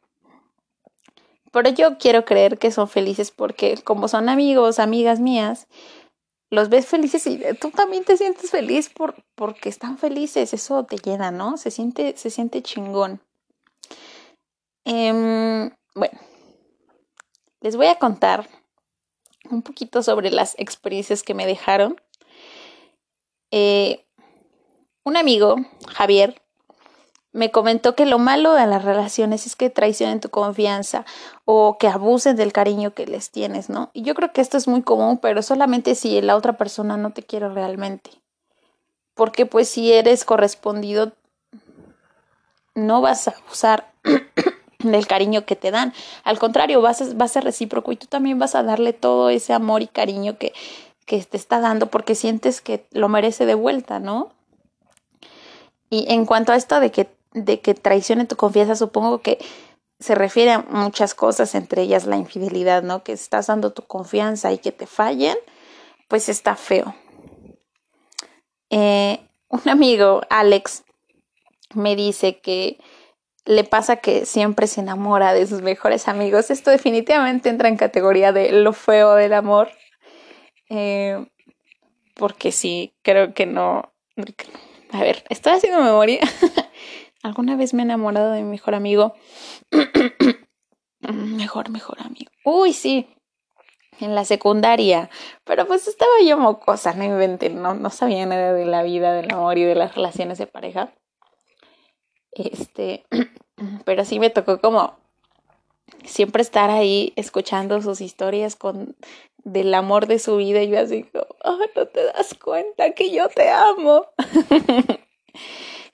Pero 1.51 1.70
yo 1.70 1.98
quiero 1.98 2.25
creer 2.25 2.58
que 2.58 2.72
son 2.72 2.88
felices 2.88 3.32
porque 3.32 3.77
como 3.84 4.08
son 4.08 4.29
amigos, 4.29 4.79
amigas 4.79 5.20
mías, 5.20 5.68
los 6.51 6.70
ves 6.70 6.88
felices 6.88 7.25
y 7.27 7.41
tú 7.60 7.72
también 7.72 8.03
te 8.03 8.18
sientes 8.18 8.50
feliz 8.50 8.89
por, 8.89 9.15
porque 9.36 9.70
están 9.70 9.98
felices, 9.98 10.53
eso 10.53 10.84
te 10.86 10.98
llena, 10.98 11.32
¿no? 11.32 11.58
Se 11.58 11.72
siente, 11.72 12.18
se 12.18 12.29
siente 12.29 12.63
chingón. 12.63 13.22
Em, 14.86 15.70
bueno, 15.94 16.20
les 17.62 17.75
voy 17.75 17.88
a 17.88 18.00
contar 18.00 18.50
un 19.51 19.62
poquito 19.62 20.01
sobre 20.01 20.32
las 20.32 20.56
experiencias 20.58 21.24
que 21.24 21.34
me 21.34 21.46
dejaron. 21.46 22.01
Eh, 23.51 24.06
un 25.03 25.18
amigo, 25.18 25.56
Javier, 25.88 26.41
me 27.31 27.51
comentó 27.51 27.95
que 27.95 28.05
lo 28.05 28.17
malo 28.17 28.53
de 28.53 28.65
las 28.65 28.83
relaciones 28.83 29.45
es 29.45 29.55
que 29.55 29.69
traicionen 29.69 30.19
tu 30.19 30.29
confianza 30.29 31.05
o 31.45 31.77
que 31.77 31.88
abusen 31.88 32.36
del 32.36 32.51
cariño 32.51 32.93
que 32.93 33.05
les 33.05 33.29
tienes, 33.29 33.69
¿no? 33.69 33.91
Y 33.93 34.01
yo 34.01 34.15
creo 34.15 34.31
que 34.31 34.41
esto 34.41 34.57
es 34.57 34.67
muy 34.67 34.81
común, 34.81 35.19
pero 35.19 35.41
solamente 35.43 35.93
si 35.95 36.21
la 36.21 36.36
otra 36.36 36.53
persona 36.53 36.98
no 36.98 37.12
te 37.12 37.24
quiere 37.24 37.50
realmente. 37.50 38.12
Porque 39.13 39.45
pues 39.45 39.69
si 39.69 39.93
eres 39.93 40.25
correspondido, 40.25 41.12
no 42.74 43.01
vas 43.01 43.27
a 43.27 43.31
abusar 43.31 43.91
del 44.79 45.05
cariño 45.05 45.45
que 45.45 45.55
te 45.55 45.69
dan. 45.69 45.93
Al 46.24 46.39
contrario, 46.39 46.81
vas 46.81 47.01
a, 47.01 47.13
va 47.13 47.25
a 47.25 47.29
ser 47.29 47.43
recíproco 47.43 47.91
y 47.91 47.98
tú 47.98 48.07
también 48.07 48.39
vas 48.39 48.55
a 48.55 48.63
darle 48.63 48.93
todo 48.93 49.29
ese 49.29 49.53
amor 49.53 49.83
y 49.83 49.88
cariño 49.88 50.38
que, 50.38 50.53
que 51.05 51.24
te 51.24 51.38
está 51.38 51.59
dando 51.59 51.88
porque 51.88 52.15
sientes 52.15 52.62
que 52.62 52.88
lo 52.91 53.07
merece 53.07 53.45
de 53.45 53.55
vuelta, 53.55 54.00
¿no? 54.00 54.31
Y 55.91 56.05
en 56.12 56.25
cuanto 56.25 56.53
a 56.53 56.55
esto 56.55 56.79
de 56.79 56.91
que 56.91 57.19
de 57.33 57.62
que 57.62 57.74
traicione 57.74 58.25
tu 58.25 58.36
confianza, 58.36 58.75
supongo 58.75 59.21
que 59.21 59.38
se 60.00 60.15
refiere 60.15 60.51
a 60.51 60.59
muchas 60.59 61.13
cosas, 61.13 61.55
entre 61.55 61.81
ellas 61.81 62.05
la 62.05 62.17
infidelidad, 62.17 62.83
¿no? 62.83 63.03
Que 63.03 63.12
estás 63.12 63.48
dando 63.48 63.74
tu 63.74 63.83
confianza 63.83 64.51
y 64.51 64.57
que 64.57 64.71
te 64.71 64.88
fallen, 64.88 65.38
pues 66.07 66.29
está 66.29 66.55
feo. 66.55 66.95
Eh, 68.69 69.19
un 69.50 69.67
amigo, 69.67 70.21
Alex, 70.29 70.83
me 71.74 71.95
dice 71.95 72.39
que 72.39 72.77
le 73.45 73.63
pasa 73.63 73.98
que 73.98 74.25
siempre 74.25 74.67
se 74.67 74.81
enamora 74.81 75.33
de 75.33 75.48
sus 75.48 75.62
mejores 75.62 76.07
amigos. 76.07 76.51
Esto 76.51 76.71
definitivamente 76.71 77.50
entra 77.50 77.67
en 77.67 77.77
categoría 77.77 78.31
de 78.31 78.51
lo 78.51 78.74
feo 78.74 79.15
del 79.15 79.33
amor. 79.33 79.69
Eh, 80.69 81.25
porque 82.13 82.51
sí, 82.51 82.93
creo 83.01 83.33
que 83.33 83.45
no. 83.45 83.91
A 84.91 85.01
ver, 85.01 85.24
estoy 85.29 85.53
haciendo 85.53 85.81
memoria. 85.81 86.19
Alguna 87.24 87.56
vez 87.56 87.74
me 87.74 87.82
he 87.82 87.86
enamorado 87.86 88.32
de 88.32 88.44
mi 88.44 88.50
mejor 88.50 88.76
amigo. 88.76 89.14
mejor, 91.02 91.70
mejor 91.70 92.00
amigo. 92.02 92.32
Uy, 92.46 92.74
sí. 92.74 93.08
En 94.00 94.16
la 94.16 94.24
secundaria. 94.24 95.10
Pero 95.44 95.68
pues 95.68 95.88
estaba 95.88 96.12
yo 96.26 96.38
mocosa, 96.38 96.94
no 96.94 97.04
inventé, 97.04 97.50
no, 97.50 97.74
no 97.74 97.90
sabía 97.90 98.26
nada 98.26 98.54
de 98.54 98.66
la 98.66 98.84
vida, 98.84 99.14
del 99.14 99.32
amor 99.34 99.58
y 99.58 99.64
de 99.64 99.76
las 99.76 99.96
relaciones 99.96 100.38
de 100.38 100.48
pareja. 100.48 100.94
Este, 102.32 103.06
pero 103.86 104.06
sí 104.06 104.20
me 104.20 104.30
tocó 104.30 104.62
como 104.62 104.98
siempre 106.06 106.42
estar 106.42 106.70
ahí 106.70 107.14
escuchando 107.16 107.82
sus 107.82 108.00
historias 108.00 108.56
con 108.56 108.96
del 109.44 109.74
amor 109.74 110.08
de 110.08 110.20
su 110.20 110.38
vida 110.38 110.62
y 110.62 110.70
yo 110.70 110.80
así 110.80 111.10
oh, 111.44 111.60
no 111.76 111.88
te 111.88 112.04
das 112.04 112.34
cuenta 112.36 112.94
que 112.94 113.12
yo 113.12 113.28
te 113.30 113.50
amo. 113.50 114.06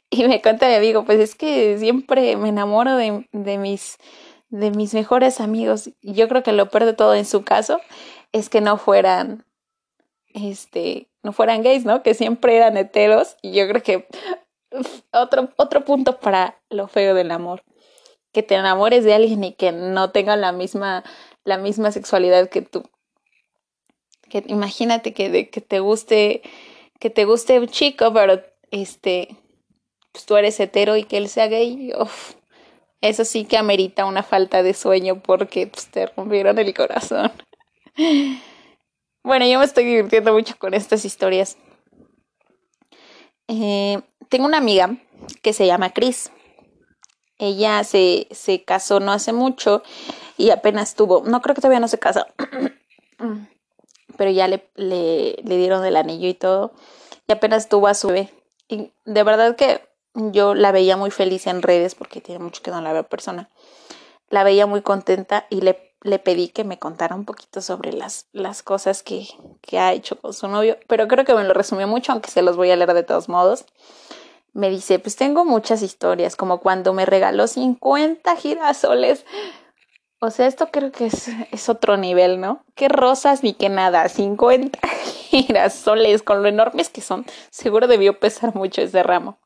Y 0.10 0.24
me 0.28 0.42
cuenta 0.42 0.68
mi 0.68 0.76
amigo, 0.76 1.04
pues 1.04 1.20
es 1.20 1.36
que 1.36 1.78
siempre 1.78 2.36
me 2.38 2.50
enamoro 2.50 2.96
de, 2.96 3.28
de, 3.32 3.58
mis, 3.58 3.98
de 4.50 4.72
mis 4.72 4.94
mejores 4.94 5.42
amigos. 5.42 5.90
Yo 6.02 6.28
creo 6.28 6.44
que 6.44 6.52
lo 6.52 6.70
peor 6.70 6.86
de 6.86 6.94
todo 6.94 7.16
en 7.16 7.26
su 7.26 7.44
caso 7.44 7.82
es 8.32 8.50
que 8.50 8.62
no 8.62 8.78
fueran, 8.78 9.46
este, 10.34 11.10
no 11.24 11.34
fueran 11.34 11.64
gays, 11.64 11.86
¿no? 11.86 12.04
Que 12.04 12.14
siempre 12.14 12.56
eran 12.56 12.78
heteros. 12.78 13.36
Y 13.42 13.54
yo 13.54 13.68
creo 13.68 13.82
que 13.82 14.08
otro, 15.12 15.50
otro 15.58 15.86
punto 15.86 16.20
para 16.20 16.60
lo 16.70 16.88
feo 16.88 17.16
del 17.16 17.32
amor. 17.32 17.64
Que 18.32 18.44
te 18.44 18.56
enamores 18.56 19.04
de 19.06 19.14
alguien 19.14 19.44
y 19.44 19.54
que 19.54 19.72
no 19.72 20.12
tenga 20.12 20.36
la 20.36 20.52
misma, 20.52 21.04
la 21.44 21.58
misma 21.58 21.92
sexualidad 21.92 22.50
que 22.50 22.62
tú. 22.62 22.84
Imagínate 24.48 25.14
que, 25.14 25.30
de, 25.30 25.50
que 25.50 25.62
te 25.62 25.80
guste, 25.80 26.42
que 27.00 27.10
te 27.10 27.26
guste 27.26 27.60
un 27.60 27.68
chico, 27.68 28.12
pero 28.14 28.42
este, 28.72 29.38
pues 30.16 30.26
tú 30.26 30.38
eres 30.38 30.58
hetero 30.62 30.96
y 30.96 31.04
que 31.04 31.18
él 31.18 31.28
sea 31.28 31.48
gay, 31.48 31.92
eso 33.02 33.26
sí 33.26 33.44
que 33.44 33.58
amerita 33.58 34.06
una 34.06 34.24
falta 34.24 34.64
de 34.64 34.74
sueño 34.74 35.20
porque 35.22 35.68
pues, 35.68 35.88
te 35.88 36.06
rompieron 36.06 36.58
el 36.58 36.74
corazón. 36.74 37.34
Bueno, 39.24 39.46
yo 39.46 39.60
me 39.60 39.66
estoy 39.66 39.84
divirtiendo 39.84 40.32
mucho 40.32 40.56
con 40.58 40.74
estas 40.74 41.04
historias. 41.04 41.58
Eh, 43.50 44.00
tengo 44.30 44.46
una 44.46 44.60
amiga 44.60 44.96
que 45.42 45.52
se 45.52 45.68
llama 45.68 45.90
Chris. 45.90 46.32
Ella 47.38 47.84
se, 47.84 48.30
se 48.32 48.64
casó 48.64 49.02
no 49.02 49.12
hace 49.12 49.34
mucho 49.34 49.84
y 50.38 50.52
apenas 50.52 50.96
tuvo, 50.96 51.24
no 51.26 51.42
creo 51.42 51.56
que 51.56 51.62
todavía 51.62 51.82
no 51.82 51.90
se 51.90 52.00
casa, 52.00 52.28
pero 54.18 54.32
ya 54.32 54.48
le, 54.48 54.70
le, 54.76 55.36
le 55.44 55.58
dieron 55.58 55.84
el 55.86 55.98
anillo 55.98 56.30
y 56.30 56.34
todo, 56.36 56.74
y 57.28 57.34
apenas 57.34 57.68
tuvo 57.68 57.88
a 57.88 57.94
su 57.94 58.08
bebé. 58.08 58.30
Y 58.70 58.94
de 59.04 59.24
verdad 59.24 59.58
que 59.58 59.82
yo 60.16 60.56
la 60.56 60.72
veía 60.72 60.98
muy 60.98 61.12
feliz 61.12 61.48
en 61.48 61.62
redes 61.62 61.96
porque 61.96 62.22
tiene 62.22 62.44
mucho 62.44 62.62
que 62.62 62.72
no 62.72 62.82
la 62.82 62.94
veo 62.94 63.04
persona. 63.04 63.50
La 64.30 64.44
veía 64.44 64.66
muy 64.66 64.82
contenta 64.82 65.46
y 65.50 65.62
le, 65.62 65.94
le 66.02 66.20
pedí 66.20 66.48
que 66.48 66.64
me 66.64 66.80
contara 66.80 67.16
un 67.16 67.26
poquito 67.26 67.62
sobre 67.62 67.94
las, 67.94 68.28
las 68.32 68.64
cosas 68.64 69.04
que, 69.04 69.28
que 69.62 69.78
ha 69.78 69.94
hecho 69.94 70.20
con 70.20 70.34
su 70.34 70.48
novio, 70.48 70.78
pero 70.88 71.08
creo 71.08 71.26
que 71.26 71.36
me 71.36 71.44
lo 71.44 71.54
resumió 71.54 71.88
mucho, 71.88 72.12
aunque 72.12 72.32
se 72.32 72.42
los 72.42 72.56
voy 72.56 72.72
a 72.72 72.76
leer 72.76 72.94
de 72.94 73.04
todos 73.04 73.30
modos. 73.30 73.66
Me 74.54 74.70
dice, 74.70 75.00
pues 75.00 75.18
tengo 75.18 75.44
muchas 75.44 75.82
historias, 75.82 76.38
como 76.38 76.62
cuando 76.62 76.94
me 76.94 77.06
regaló 77.06 77.46
50 77.46 78.36
girasoles. 78.38 79.26
O 80.22 80.32
sea, 80.32 80.48
esto 80.48 80.70
creo 80.72 80.94
que 80.94 81.08
es, 81.08 81.30
es 81.52 81.68
otro 81.68 81.98
nivel, 81.98 82.40
¿no? 82.40 82.64
Qué 82.74 82.88
rosas 82.88 83.44
ni 83.44 83.54
qué 83.54 83.68
nada, 83.68 84.08
50 84.08 84.80
girasoles, 85.30 86.24
con 86.24 86.42
lo 86.42 86.48
enormes 86.48 86.90
que 86.90 87.02
son. 87.02 87.26
Seguro 87.52 87.88
debió 87.88 88.18
pesar 88.18 88.56
mucho 88.56 88.82
ese 88.82 89.04
ramo. 89.04 89.38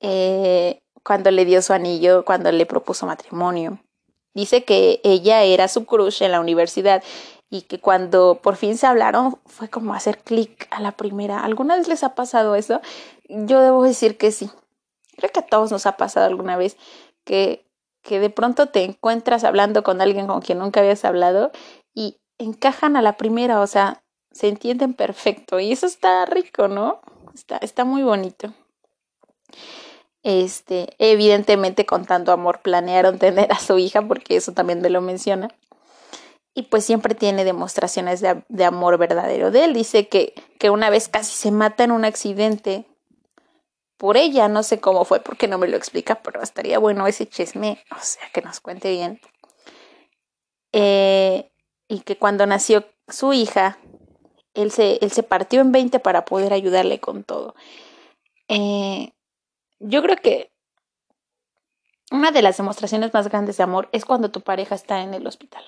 Eh, 0.00 0.80
cuando 1.02 1.30
le 1.30 1.44
dio 1.44 1.62
su 1.62 1.72
anillo, 1.72 2.24
cuando 2.24 2.52
le 2.52 2.66
propuso 2.66 3.06
matrimonio. 3.06 3.78
Dice 4.34 4.64
que 4.64 5.00
ella 5.04 5.42
era 5.42 5.66
su 5.68 5.86
crush 5.86 6.22
en 6.22 6.32
la 6.32 6.40
universidad 6.40 7.02
y 7.50 7.62
que 7.62 7.80
cuando 7.80 8.40
por 8.42 8.56
fin 8.56 8.76
se 8.76 8.86
hablaron 8.86 9.38
fue 9.46 9.68
como 9.68 9.94
hacer 9.94 10.18
clic 10.18 10.68
a 10.70 10.80
la 10.80 10.92
primera. 10.92 11.42
¿Alguna 11.42 11.76
vez 11.76 11.88
les 11.88 12.04
ha 12.04 12.14
pasado 12.14 12.54
eso? 12.54 12.80
Yo 13.28 13.60
debo 13.60 13.82
decir 13.84 14.18
que 14.18 14.32
sí. 14.32 14.50
Creo 15.16 15.32
que 15.32 15.40
a 15.40 15.46
todos 15.46 15.72
nos 15.72 15.86
ha 15.86 15.96
pasado 15.96 16.26
alguna 16.26 16.56
vez 16.56 16.76
que, 17.24 17.64
que 18.02 18.20
de 18.20 18.30
pronto 18.30 18.66
te 18.66 18.84
encuentras 18.84 19.44
hablando 19.44 19.82
con 19.82 20.00
alguien 20.00 20.26
con 20.26 20.40
quien 20.40 20.58
nunca 20.58 20.80
habías 20.80 21.04
hablado 21.04 21.50
y 21.94 22.20
encajan 22.38 22.96
a 22.96 23.02
la 23.02 23.16
primera, 23.16 23.60
o 23.60 23.66
sea, 23.66 24.02
se 24.30 24.48
entienden 24.48 24.94
perfecto 24.94 25.58
y 25.58 25.72
eso 25.72 25.86
está 25.86 26.24
rico, 26.26 26.68
¿no? 26.68 27.00
Está, 27.34 27.56
está 27.56 27.84
muy 27.84 28.02
bonito. 28.02 28.52
Este, 30.28 30.94
evidentemente 30.98 31.86
con 31.86 32.04
tanto 32.04 32.32
amor 32.32 32.60
planearon 32.60 33.18
tener 33.18 33.50
a 33.50 33.58
su 33.58 33.78
hija 33.78 34.06
porque 34.06 34.36
eso 34.36 34.52
también 34.52 34.82
me 34.82 34.90
lo 34.90 35.00
menciona. 35.00 35.48
Y 36.52 36.64
pues 36.64 36.84
siempre 36.84 37.14
tiene 37.14 37.44
demostraciones 37.44 38.20
de, 38.20 38.64
amor 38.64 38.98
verdadero 38.98 39.50
de 39.50 39.64
él. 39.64 39.72
Dice 39.72 40.08
que, 40.08 40.34
que 40.58 40.68
una 40.68 40.90
vez 40.90 41.08
casi 41.08 41.34
se 41.34 41.50
mata 41.50 41.82
en 41.82 41.92
un 41.92 42.04
accidente 42.04 42.84
por 43.96 44.18
ella, 44.18 44.48
no 44.48 44.62
sé 44.62 44.80
cómo 44.80 45.06
fue 45.06 45.20
porque 45.20 45.48
no 45.48 45.56
me 45.56 45.66
lo 45.66 45.78
explica, 45.78 46.16
pero 46.16 46.42
estaría 46.42 46.78
bueno 46.78 47.06
ese 47.06 47.26
chisme, 47.26 47.82
o 47.90 48.00
sea, 48.00 48.28
que 48.30 48.42
nos 48.42 48.60
cuente 48.60 48.90
bien. 48.90 49.20
Eh, 50.72 51.50
y 51.88 52.00
que 52.00 52.18
cuando 52.18 52.44
nació 52.44 52.84
su 53.08 53.32
hija, 53.32 53.78
él 54.52 54.72
se, 54.72 54.98
él 55.00 55.10
se 55.10 55.22
partió 55.22 55.62
en 55.62 55.72
20 55.72 56.00
para 56.00 56.26
poder 56.26 56.52
ayudarle 56.52 57.00
con 57.00 57.24
todo. 57.24 57.54
Eh, 58.48 59.12
yo 59.80 60.02
creo 60.02 60.16
que 60.16 60.52
una 62.10 62.30
de 62.30 62.42
las 62.42 62.56
demostraciones 62.56 63.12
más 63.12 63.28
grandes 63.28 63.56
de 63.56 63.62
amor 63.62 63.88
es 63.92 64.04
cuando 64.04 64.30
tu 64.30 64.40
pareja 64.40 64.74
está 64.74 65.02
en 65.02 65.14
el 65.14 65.26
hospital. 65.26 65.62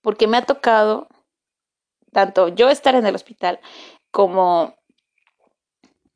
Porque 0.00 0.26
me 0.26 0.36
ha 0.36 0.42
tocado 0.42 1.08
tanto 2.12 2.48
yo 2.48 2.68
estar 2.68 2.94
en 2.94 3.06
el 3.06 3.14
hospital 3.14 3.60
como, 4.10 4.74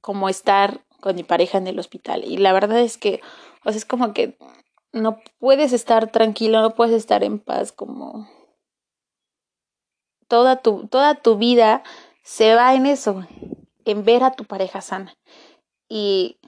como 0.00 0.28
estar 0.28 0.84
con 1.00 1.16
mi 1.16 1.24
pareja 1.24 1.58
en 1.58 1.66
el 1.66 1.78
hospital. 1.78 2.24
Y 2.24 2.38
la 2.38 2.52
verdad 2.52 2.78
es 2.78 2.96
que, 2.96 3.20
o 3.64 3.70
es 3.70 3.84
como 3.84 4.12
que 4.12 4.38
no 4.92 5.20
puedes 5.38 5.72
estar 5.72 6.10
tranquilo, 6.10 6.62
no 6.62 6.74
puedes 6.74 6.94
estar 6.94 7.24
en 7.24 7.38
paz, 7.38 7.72
como 7.72 8.28
toda 10.28 10.62
tu, 10.62 10.86
toda 10.86 11.16
tu 11.16 11.36
vida 11.36 11.82
se 12.22 12.54
va 12.54 12.74
en 12.74 12.86
eso, 12.86 13.26
en 13.84 14.04
ver 14.04 14.22
a 14.22 14.32
tu 14.32 14.44
pareja 14.44 14.80
sana. 14.80 15.16
Y 15.88 16.38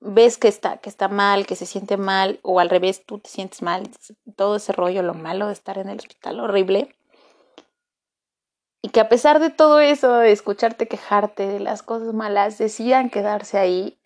ves 0.00 0.38
que 0.38 0.48
está, 0.48 0.78
que 0.78 0.88
está 0.88 1.08
mal, 1.08 1.46
que 1.46 1.56
se 1.56 1.66
siente 1.66 1.96
mal, 1.96 2.38
o 2.42 2.60
al 2.60 2.70
revés, 2.70 3.04
tú 3.04 3.18
te 3.18 3.28
sientes 3.28 3.62
mal, 3.62 3.88
todo 4.36 4.56
ese 4.56 4.72
rollo, 4.72 5.02
lo 5.02 5.14
malo 5.14 5.46
de 5.48 5.52
estar 5.52 5.78
en 5.78 5.88
el 5.88 5.98
hospital, 5.98 6.40
horrible. 6.40 6.94
Y 8.82 8.90
que 8.90 9.00
a 9.00 9.08
pesar 9.08 9.40
de 9.40 9.50
todo 9.50 9.80
eso, 9.80 10.18
de 10.18 10.32
escucharte 10.32 10.86
quejarte 10.86 11.46
de 11.46 11.60
las 11.60 11.82
cosas 11.82 12.14
malas, 12.14 12.58
decidan 12.58 13.10
quedarse 13.10 13.58
ahí, 13.58 13.98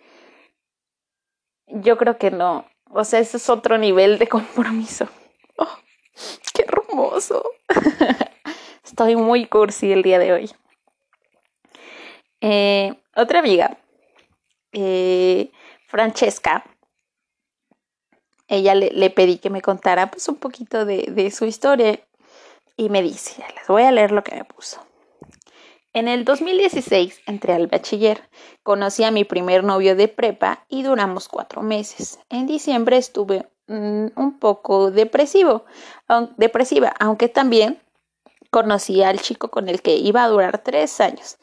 yo 1.66 1.98
creo 1.98 2.18
que 2.18 2.30
no. 2.30 2.66
O 2.90 3.04
sea, 3.04 3.20
ese 3.20 3.36
es 3.36 3.48
otro 3.50 3.78
nivel 3.78 4.18
de 4.18 4.28
compromiso. 4.28 5.08
Oh, 5.62 5.78
¡Qué 6.54 6.64
hermoso! 6.66 7.44
Estoy 8.82 9.14
muy 9.14 9.44
cursi 9.44 9.92
el 9.92 10.02
día 10.02 10.18
de 10.18 10.32
hoy. 10.32 10.50
Eh, 12.40 12.94
otra 13.14 13.40
amiga, 13.40 13.76
eh, 14.72 15.52
Francesca, 15.90 16.64
ella 18.46 18.76
le, 18.76 19.10
pedí 19.10 19.38
que 19.38 19.50
me 19.50 19.60
contara 19.60 20.08
pues 20.10 20.28
un 20.28 20.36
poquito 20.36 20.84
de, 20.84 21.08
de 21.10 21.32
su 21.32 21.46
historia 21.46 21.98
y 22.76 22.88
me 22.90 23.02
dice, 23.02 23.44
les 23.56 23.66
voy 23.66 23.82
a 23.82 23.90
leer 23.90 24.12
lo 24.12 24.22
que 24.22 24.36
me 24.36 24.44
puso. 24.44 24.80
En 25.92 26.06
el 26.06 26.24
2016 26.24 27.22
entré 27.26 27.54
al 27.54 27.66
bachiller, 27.66 28.22
conocí 28.62 29.02
a 29.02 29.10
mi 29.10 29.24
primer 29.24 29.64
novio 29.64 29.96
de 29.96 30.06
prepa 30.06 30.64
y 30.68 30.84
duramos 30.84 31.26
cuatro 31.26 31.62
meses. 31.62 32.20
En 32.28 32.46
diciembre 32.46 32.96
estuve 32.96 33.48
mm, 33.66 34.06
un 34.14 34.38
poco 34.38 34.92
depresivo, 34.92 35.64
depresiva, 36.36 36.94
aunque 37.00 37.28
también 37.28 37.82
conocí 38.50 39.02
al 39.02 39.20
chico 39.20 39.50
con 39.50 39.68
el 39.68 39.82
que 39.82 39.96
iba 39.96 40.22
a 40.22 40.28
durar 40.28 40.58
tres 40.58 41.00
años. 41.00 41.38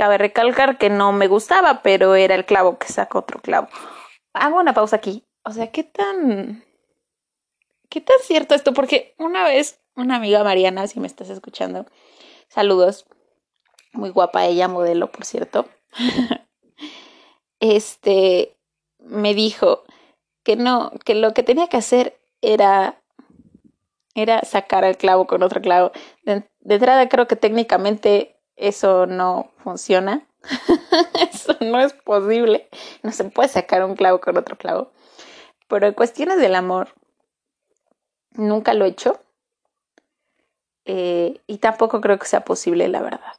Cabe 0.00 0.16
recalcar 0.16 0.78
que 0.78 0.88
no 0.88 1.12
me 1.12 1.28
gustaba, 1.28 1.82
pero 1.82 2.14
era 2.14 2.34
el 2.34 2.46
clavo 2.46 2.78
que 2.78 2.88
sacó 2.88 3.18
otro 3.18 3.38
clavo. 3.38 3.68
Hago 4.32 4.58
una 4.58 4.72
pausa 4.72 4.96
aquí. 4.96 5.26
O 5.44 5.52
sea, 5.52 5.70
¿qué 5.70 5.84
tan... 5.84 6.64
¿Qué 7.90 8.00
tan 8.00 8.16
cierto 8.22 8.54
esto? 8.54 8.72
Porque 8.72 9.14
una 9.18 9.44
vez 9.44 9.78
una 9.94 10.16
amiga 10.16 10.42
Mariana, 10.42 10.86
si 10.86 11.00
me 11.00 11.06
estás 11.06 11.28
escuchando, 11.28 11.84
saludos. 12.48 13.04
Muy 13.92 14.08
guapa 14.08 14.46
ella, 14.46 14.68
modelo, 14.68 15.12
por 15.12 15.26
cierto. 15.26 15.68
este 17.60 18.56
me 19.00 19.34
dijo 19.34 19.84
que 20.42 20.56
no, 20.56 20.92
que 21.04 21.14
lo 21.14 21.34
que 21.34 21.42
tenía 21.42 21.66
que 21.66 21.76
hacer 21.76 22.18
era 22.40 23.02
era 24.14 24.46
sacar 24.46 24.84
el 24.84 24.96
clavo 24.96 25.26
con 25.26 25.42
otro 25.42 25.60
clavo. 25.60 25.92
De, 26.24 26.48
de 26.60 26.74
entrada 26.74 27.06
creo 27.10 27.28
que 27.28 27.36
técnicamente 27.36 28.39
eso 28.60 29.06
no 29.06 29.50
funciona. 29.64 30.26
eso 31.32 31.56
no 31.60 31.80
es 31.80 31.94
posible. 31.94 32.68
No 33.02 33.10
se 33.10 33.24
puede 33.24 33.48
sacar 33.48 33.84
un 33.84 33.96
clavo 33.96 34.20
con 34.20 34.36
otro 34.36 34.56
clavo. 34.56 34.92
Pero 35.66 35.86
en 35.86 35.94
cuestiones 35.94 36.38
del 36.38 36.54
amor, 36.54 36.94
nunca 38.32 38.74
lo 38.74 38.84
he 38.84 38.88
hecho. 38.88 39.20
Eh, 40.84 41.40
y 41.46 41.58
tampoco 41.58 42.00
creo 42.00 42.18
que 42.18 42.26
sea 42.26 42.44
posible, 42.44 42.88
la 42.88 43.00
verdad. 43.00 43.34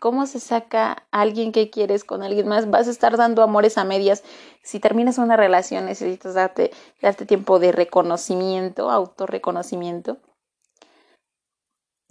¿Cómo 0.00 0.26
se 0.26 0.38
saca 0.38 1.06
a 1.10 1.20
alguien 1.22 1.50
que 1.50 1.70
quieres 1.70 2.04
con 2.04 2.22
alguien 2.22 2.46
más? 2.46 2.70
Vas 2.70 2.88
a 2.88 2.90
estar 2.90 3.16
dando 3.16 3.42
amores 3.42 3.78
a 3.78 3.84
medias. 3.84 4.22
Si 4.62 4.78
terminas 4.78 5.18
una 5.18 5.36
relación, 5.36 5.86
necesitas 5.86 6.34
darte, 6.34 6.70
darte 7.00 7.26
tiempo 7.26 7.58
de 7.58 7.72
reconocimiento, 7.72 8.90
autorreconocimiento 8.90 10.18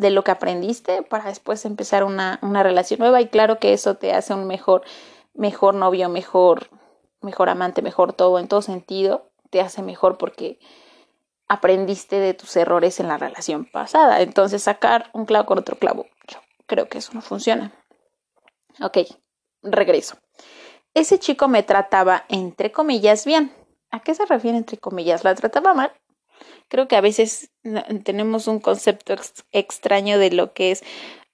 de 0.04 0.12
lo 0.12 0.24
que 0.24 0.32
aprendiste 0.32 1.02
para 1.02 1.30
después 1.30 1.64
empezar 1.64 2.04
una, 2.04 2.38
una, 2.42 2.62
relación 2.62 3.00
nueva 3.00 3.22
y 3.22 3.30
claro 3.30 3.58
que 3.58 3.72
eso 3.72 3.96
te 3.96 4.12
hace 4.12 4.34
un 4.34 4.46
mejor, 4.46 4.84
mejor 5.34 5.74
novio, 5.76 6.10
mejor, 6.10 6.70
mejor 7.22 7.48
amante, 7.48 7.82
mejor 7.82 8.12
todo, 8.12 8.38
en 8.38 8.50
todo 8.50 8.62
sentido, 8.62 9.32
te 9.50 9.62
hace 9.62 9.82
mejor 9.82 10.18
porque 10.18 10.60
aprendiste 11.48 12.20
de 12.20 12.34
tus 12.34 12.54
errores 12.58 13.00
en 13.00 13.08
la 13.08 13.18
relación 13.18 13.64
pasada. 13.64 14.22
Entonces 14.22 14.62
sacar 14.62 15.10
un 15.14 15.26
clavo 15.26 15.46
con 15.46 15.58
otro 15.58 15.78
clavo, 15.78 16.06
yo 16.28 16.40
creo 16.68 16.90
que 16.90 16.98
eso 16.98 17.12
no 17.14 17.22
funciona. 17.22 17.72
Ok, 18.82 18.98
regreso. 19.62 20.18
Ese 20.94 21.18
chico 21.18 21.48
me 21.48 21.64
trataba 21.64 22.26
entre 22.28 22.74
comillas 22.74 23.26
bien. 23.26 23.54
¿A 23.90 24.02
qué 24.02 24.14
se 24.14 24.26
refiere 24.26 24.58
entre 24.58 24.78
comillas? 24.78 25.24
¿La 25.24 25.34
trataba 25.34 25.74
mal? 25.74 25.94
Creo 26.68 26.88
que 26.88 26.96
a 26.96 27.02
veces 27.02 27.52
tenemos 28.04 28.48
un 28.48 28.60
concepto 28.60 29.16
extraño 29.52 30.18
de 30.20 30.32
lo 30.32 30.54
que 30.54 30.72
es 30.72 30.84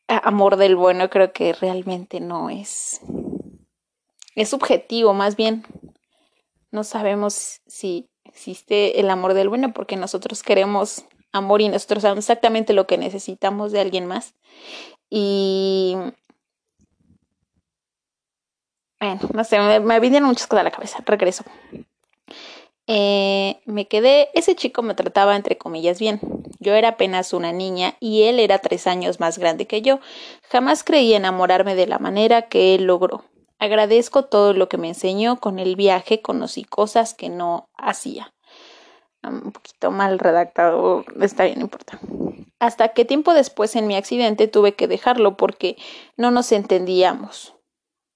amor 0.08 0.58
del 0.58 0.76
bueno. 0.76 1.10
Creo 1.10 1.34
que 1.34 1.54
realmente 1.54 2.20
no 2.20 2.50
es. 2.50 3.02
Es 4.36 4.50
subjetivo, 4.50 5.14
más 5.14 5.36
bien. 5.36 5.64
No 6.72 6.84
sabemos 6.84 7.62
si 7.68 8.10
existe 8.24 9.00
el 9.00 9.10
amor 9.10 9.34
del 9.34 9.50
bueno 9.50 9.74
porque 9.74 9.96
nosotros 9.96 10.44
queremos 10.44 11.06
amor 11.32 11.62
y 11.62 11.70
nosotros 11.70 12.04
sabemos 12.04 12.26
exactamente 12.26 12.74
lo 12.74 12.88
que 12.88 12.98
necesitamos 12.98 13.72
de 13.72 13.82
alguien 13.82 14.06
más. 14.06 14.36
Y. 15.10 15.96
Bueno, 19.00 19.22
no 19.34 19.44
sé, 19.46 19.60
me, 19.60 19.80
me 19.80 20.00
vienen 20.00 20.24
muchas 20.24 20.48
cosas 20.48 20.62
a 20.62 20.64
la 20.64 20.72
cabeza. 20.72 21.04
Regreso. 21.06 21.44
Eh, 22.92 23.62
me 23.66 23.88
quedé, 23.88 24.30
ese 24.34 24.56
chico 24.56 24.82
me 24.82 24.96
trataba 24.96 25.36
entre 25.36 25.60
comillas 25.60 26.00
bien. 26.00 26.20
Yo 26.58 26.74
era 26.74 26.90
apenas 26.90 27.34
una 27.34 27.52
niña 27.52 27.94
y 28.00 28.24
él 28.24 28.40
era 28.40 28.58
tres 28.58 28.88
años 28.88 29.20
más 29.20 29.38
grande 29.38 29.68
que 29.68 29.84
yo. 29.84 30.00
Jamás 30.50 30.84
creí 30.84 31.14
enamorarme 31.14 31.76
de 31.76 31.86
la 31.86 32.00
manera 32.00 32.50
que 32.50 32.74
él 32.74 32.86
logró. 32.86 33.26
Agradezco 33.60 34.26
todo 34.26 34.54
lo 34.54 34.70
que 34.70 34.80
me 34.80 34.88
enseñó. 34.88 35.40
Con 35.40 35.60
el 35.60 35.76
viaje 35.76 36.24
conocí 36.24 36.64
cosas 36.64 37.14
que 37.14 37.30
no 37.30 37.70
hacía. 37.78 38.34
Un 39.22 39.52
poquito 39.52 39.92
mal 39.92 40.18
redactado, 40.18 41.06
está 41.22 41.44
bien, 41.44 41.60
no 41.60 41.66
importa. 41.66 42.00
Hasta 42.58 42.88
que 42.90 43.06
tiempo 43.06 43.36
después 43.36 43.76
en 43.76 43.86
mi 43.86 43.98
accidente 43.98 44.48
tuve 44.48 44.74
que 44.74 44.88
dejarlo 44.88 45.38
porque 45.38 45.78
no 46.18 46.32
nos 46.32 46.52
entendíamos. 46.52 47.54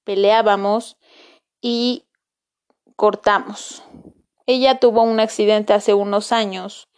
Peleábamos 0.04 0.98
y 1.62 2.06
cortamos. 2.96 3.84
Ella 4.46 4.80
tuvo 4.80 5.04
un 5.04 5.20
accidente 5.20 5.74
hace 5.74 5.94
unos 5.94 6.32
años 6.32 6.90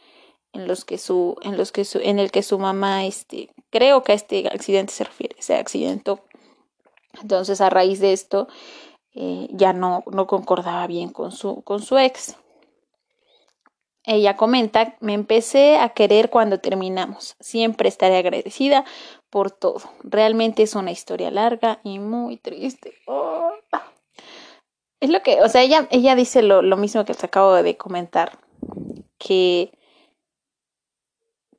en 0.54 0.68
los 0.68 0.86
que 0.86 0.98
su, 0.98 1.36
en 1.42 1.58
los 1.58 1.72
que 1.72 1.86
su, 1.86 2.00
en 2.00 2.18
el 2.18 2.32
que 2.32 2.42
su 2.42 2.58
mamá, 2.58 3.06
este, 3.06 3.50
creo 3.70 4.04
que 4.04 4.14
a 4.14 4.16
este 4.16 4.48
accidente 4.48 4.94
se 4.94 5.04
refiere, 5.04 5.36
se 5.40 5.56
accidentó. 5.56 6.22
Entonces, 7.22 7.62
a 7.62 7.70
raíz 7.70 8.00
de 8.00 8.14
esto, 8.14 8.48
eh, 9.14 9.48
ya 9.52 9.74
no, 9.74 10.04
no 10.12 10.28
concordaba 10.28 10.88
bien 10.88 11.10
con 11.10 11.32
su, 11.32 11.62
con 11.64 11.82
su 11.82 11.98
ex. 11.98 12.36
Ella 14.04 14.38
comenta, 14.38 14.96
me 15.00 15.14
empecé 15.14 15.78
a 15.78 15.90
querer 15.90 16.30
cuando 16.30 16.60
terminamos. 16.60 17.36
Siempre 17.40 17.90
estaré 17.90 18.18
agradecida 18.18 18.86
por 19.30 19.52
todo. 19.52 19.82
Realmente 20.04 20.64
es 20.64 20.76
una 20.76 20.92
historia 20.92 21.32
larga 21.32 21.80
y 21.84 22.00
muy 22.00 22.38
triste. 22.38 22.94
Oh. 23.08 23.45
Es 25.00 25.10
lo 25.10 25.22
que, 25.22 25.42
o 25.42 25.50
sea, 25.50 25.62
ella, 25.62 25.88
ella 25.92 26.16
dice 26.16 26.42
lo, 26.42 26.62
lo 26.62 26.78
mismo 26.78 27.06
que 27.06 27.14
les 27.14 27.24
acabo 27.24 27.54
de 27.54 27.78
comentar, 27.78 28.40
que, 29.18 29.78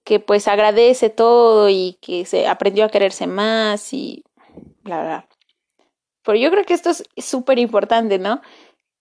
que 0.04 0.20
pues 0.20 0.48
agradece 0.48 1.10
todo 1.10 1.68
y 1.68 1.98
que 2.00 2.24
se 2.24 2.46
aprendió 2.46 2.84
a 2.84 2.88
quererse 2.88 3.26
más 3.26 3.92
y 3.92 4.24
bla, 4.82 5.02
bla. 5.02 5.28
Pero 6.22 6.38
yo 6.38 6.50
creo 6.50 6.64
que 6.64 6.74
esto 6.74 6.90
es 6.90 7.04
súper 7.18 7.58
importante, 7.58 8.18
¿no? 8.18 8.40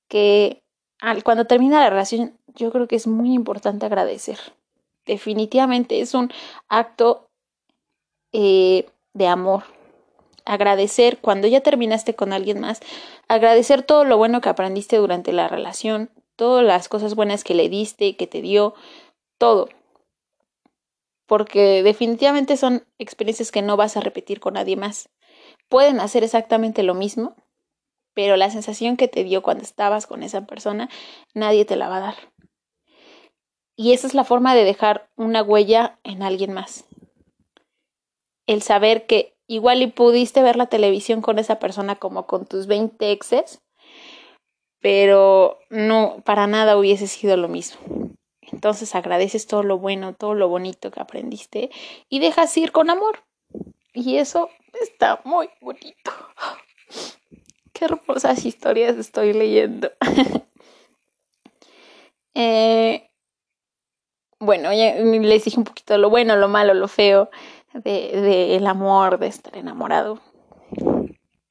Que 0.07 0.63
al, 0.99 1.23
cuando 1.23 1.45
termina 1.45 1.79
la 1.79 1.89
relación, 1.89 2.37
yo 2.55 2.71
creo 2.71 2.87
que 2.87 2.95
es 2.95 3.07
muy 3.07 3.33
importante 3.33 3.85
agradecer. 3.85 4.39
Definitivamente 5.05 6.01
es 6.01 6.13
un 6.13 6.31
acto 6.67 7.29
eh, 8.31 8.87
de 9.13 9.27
amor, 9.27 9.63
agradecer 10.45 11.17
cuando 11.19 11.47
ya 11.47 11.61
terminaste 11.61 12.15
con 12.15 12.33
alguien 12.33 12.59
más, 12.59 12.79
agradecer 13.27 13.83
todo 13.83 14.05
lo 14.05 14.17
bueno 14.17 14.41
que 14.41 14.49
aprendiste 14.49 14.97
durante 14.97 15.33
la 15.33 15.47
relación, 15.47 16.09
todas 16.35 16.63
las 16.63 16.87
cosas 16.87 17.15
buenas 17.15 17.43
que 17.43 17.55
le 17.55 17.69
diste, 17.69 18.15
que 18.15 18.27
te 18.27 18.41
dio, 18.41 18.75
todo. 19.37 19.69
Porque 21.25 21.81
definitivamente 21.83 22.57
son 22.57 22.85
experiencias 22.99 23.51
que 23.51 23.61
no 23.61 23.77
vas 23.77 23.97
a 23.97 24.01
repetir 24.01 24.39
con 24.39 24.53
nadie 24.53 24.75
más. 24.75 25.09
Pueden 25.69 25.99
hacer 25.99 26.23
exactamente 26.23 26.83
lo 26.83 26.93
mismo, 26.93 27.35
pero 28.13 28.37
la 28.37 28.49
sensación 28.49 28.95
que 28.95 29.07
te 29.07 29.23
dio 29.23 29.41
cuando 29.41 29.63
estabas 29.63 30.05
con 30.07 30.23
esa 30.23 30.45
persona, 30.45 30.89
nadie 31.33 31.65
te 31.65 31.75
la 31.75 31.89
va 31.89 31.97
a 31.97 32.01
dar. 32.01 32.15
Y 33.75 33.93
esa 33.93 34.07
es 34.07 34.13
la 34.13 34.23
forma 34.23 34.55
de 34.55 34.63
dejar 34.63 35.09
una 35.17 35.43
huella 35.43 35.99
en 36.03 36.23
alguien 36.23 36.53
más. 36.53 36.85
El 38.47 38.61
saber 38.61 39.05
que 39.05 39.34
igual 39.47 39.81
y 39.81 39.87
pudiste 39.87 40.41
ver 40.41 40.55
la 40.55 40.67
televisión 40.67 41.21
con 41.21 41.39
esa 41.39 41.59
persona 41.59 41.95
como 41.95 42.27
con 42.27 42.45
tus 42.45 42.67
20 42.67 43.11
exes, 43.11 43.61
pero 44.79 45.59
no, 45.69 46.21
para 46.25 46.47
nada 46.47 46.77
hubiese 46.77 47.07
sido 47.07 47.37
lo 47.37 47.47
mismo. 47.47 47.79
Entonces 48.51 48.93
agradeces 48.95 49.47
todo 49.47 49.63
lo 49.63 49.79
bueno, 49.79 50.13
todo 50.13 50.35
lo 50.35 50.47
bonito 50.47 50.91
que 50.91 51.01
aprendiste 51.01 51.71
y 52.09 52.19
dejas 52.19 52.55
ir 52.57 52.71
con 52.71 52.89
amor. 52.89 53.23
Y 53.93 54.17
eso 54.17 54.49
está 54.79 55.21
muy 55.23 55.49
bonito. 55.61 56.11
qué 57.73 57.85
hermosas 57.85 58.45
historias 58.45 58.97
estoy 58.97 59.33
leyendo. 59.33 59.91
eh, 62.35 63.09
bueno, 64.39 64.71
ya 64.73 64.95
les 64.95 65.45
dije 65.45 65.57
un 65.57 65.63
poquito 65.63 65.97
lo 65.97 66.09
bueno, 66.09 66.35
lo 66.35 66.47
malo, 66.47 66.73
lo 66.73 66.87
feo 66.87 67.29
de, 67.83 68.55
el 68.55 68.67
amor, 68.67 69.19
de 69.19 69.27
estar 69.27 69.55
enamorado. 69.57 70.19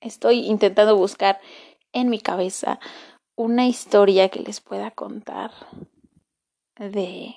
Estoy 0.01 0.47
intentando 0.47 0.97
buscar 0.97 1.41
en 1.93 2.09
mi 2.09 2.21
cabeza 2.21 2.79
una 3.37 3.67
historia 3.67 4.29
que 4.29 4.41
les 4.41 4.61
pueda 4.61 4.91
contar 4.91 5.53
de 6.77 7.35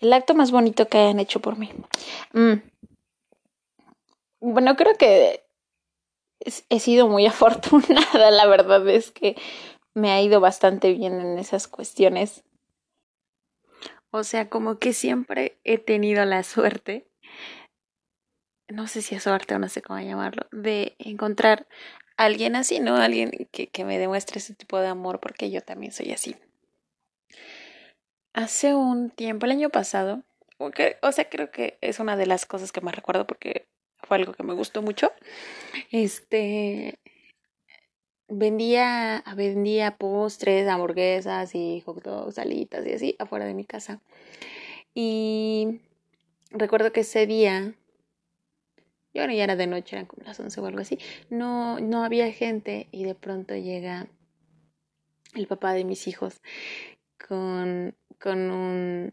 el 0.00 0.12
acto 0.12 0.34
más 0.34 0.50
bonito 0.50 0.88
que 0.88 0.98
hayan 0.98 1.20
hecho 1.20 1.40
por 1.40 1.56
mí. 1.56 1.70
Mm. 2.32 2.54
Bueno, 4.40 4.74
creo 4.76 4.96
que 4.96 5.44
he 6.68 6.80
sido 6.80 7.06
muy 7.06 7.26
afortunada, 7.26 8.30
la 8.30 8.46
verdad 8.46 8.86
es 8.88 9.10
que 9.10 9.36
me 9.94 10.10
ha 10.10 10.20
ido 10.20 10.40
bastante 10.40 10.92
bien 10.92 11.20
en 11.20 11.38
esas 11.38 11.68
cuestiones. 11.68 12.42
O 14.10 14.24
sea, 14.24 14.50
como 14.50 14.78
que 14.78 14.92
siempre 14.92 15.58
he 15.64 15.78
tenido 15.78 16.24
la 16.24 16.42
suerte, 16.42 17.06
no 18.72 18.86
sé 18.88 19.02
si 19.02 19.14
es 19.14 19.22
suerte 19.22 19.54
o 19.54 19.58
no 19.58 19.68
sé 19.68 19.82
cómo 19.82 20.00
llamarlo, 20.00 20.46
de 20.52 20.94
encontrar 20.98 21.66
alguien 22.16 22.56
así, 22.56 22.80
¿no? 22.80 22.96
Alguien 22.96 23.48
que, 23.52 23.68
que 23.68 23.84
me 23.84 23.98
demuestre 23.98 24.38
ese 24.38 24.54
tipo 24.54 24.78
de 24.78 24.88
amor, 24.88 25.20
porque 25.20 25.50
yo 25.50 25.60
también 25.60 25.92
soy 25.92 26.12
así. 26.12 26.36
Hace 28.32 28.74
un 28.74 29.10
tiempo, 29.10 29.46
el 29.46 29.52
año 29.52 29.70
pasado, 29.70 30.22
o 31.02 31.12
sea, 31.12 31.28
creo 31.28 31.50
que 31.50 31.78
es 31.80 31.98
una 31.98 32.16
de 32.16 32.26
las 32.26 32.46
cosas 32.46 32.72
que 32.72 32.80
más 32.80 32.94
recuerdo 32.94 33.26
porque 33.26 33.66
fue 33.98 34.16
algo 34.16 34.32
que 34.32 34.42
me 34.42 34.54
gustó 34.54 34.82
mucho. 34.82 35.12
Este 35.90 36.98
vendía, 38.28 39.22
vendía 39.36 39.96
postres, 39.96 40.68
hamburguesas 40.68 41.54
y 41.54 41.82
hot 41.84 42.32
salitas 42.32 42.86
y 42.86 42.92
así 42.92 43.16
afuera 43.18 43.44
de 43.44 43.54
mi 43.54 43.64
casa. 43.64 44.00
Y 44.94 45.80
recuerdo 46.50 46.92
que 46.92 47.00
ese 47.00 47.26
día, 47.26 47.74
y 49.12 49.18
ahora 49.18 49.34
ya 49.34 49.44
era 49.44 49.56
de 49.56 49.66
noche, 49.66 49.96
eran 49.96 50.06
como 50.06 50.24
las 50.24 50.38
11 50.40 50.60
o 50.60 50.66
algo 50.66 50.80
así, 50.80 50.98
no, 51.30 51.80
no 51.80 52.04
había 52.04 52.30
gente 52.32 52.88
y 52.92 53.04
de 53.04 53.14
pronto 53.14 53.54
llega 53.54 54.08
el 55.34 55.46
papá 55.46 55.72
de 55.72 55.84
mis 55.84 56.06
hijos 56.06 56.40
con 57.28 57.94
con 58.22 58.50
un, 58.50 59.12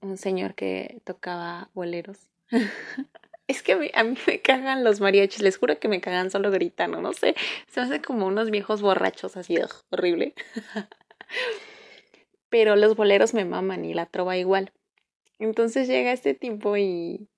un 0.00 0.16
señor 0.16 0.54
que 0.54 1.00
tocaba 1.04 1.70
boleros. 1.74 2.30
es 3.46 3.62
que 3.62 3.72
a 3.94 4.04
mí, 4.04 4.16
me 4.26 4.40
cagan 4.40 4.82
los 4.82 5.00
mariachis, 5.00 5.42
les 5.42 5.58
juro 5.58 5.78
que 5.78 5.88
me 5.88 6.00
cagan 6.00 6.30
solo 6.30 6.50
gritando, 6.50 7.00
no 7.00 7.12
sé, 7.12 7.36
se 7.68 7.80
hacen 7.80 8.02
como 8.02 8.26
unos 8.26 8.50
viejos 8.50 8.80
borrachos 8.80 9.36
así, 9.36 9.56
horrible. 9.90 10.34
Pero 12.48 12.74
los 12.76 12.96
boleros 12.96 13.34
me 13.34 13.44
maman 13.44 13.84
y 13.84 13.94
la 13.94 14.06
trova 14.06 14.36
igual. 14.36 14.72
Entonces 15.38 15.86
llega 15.86 16.12
este 16.12 16.34
tiempo 16.34 16.76
y 16.76 17.28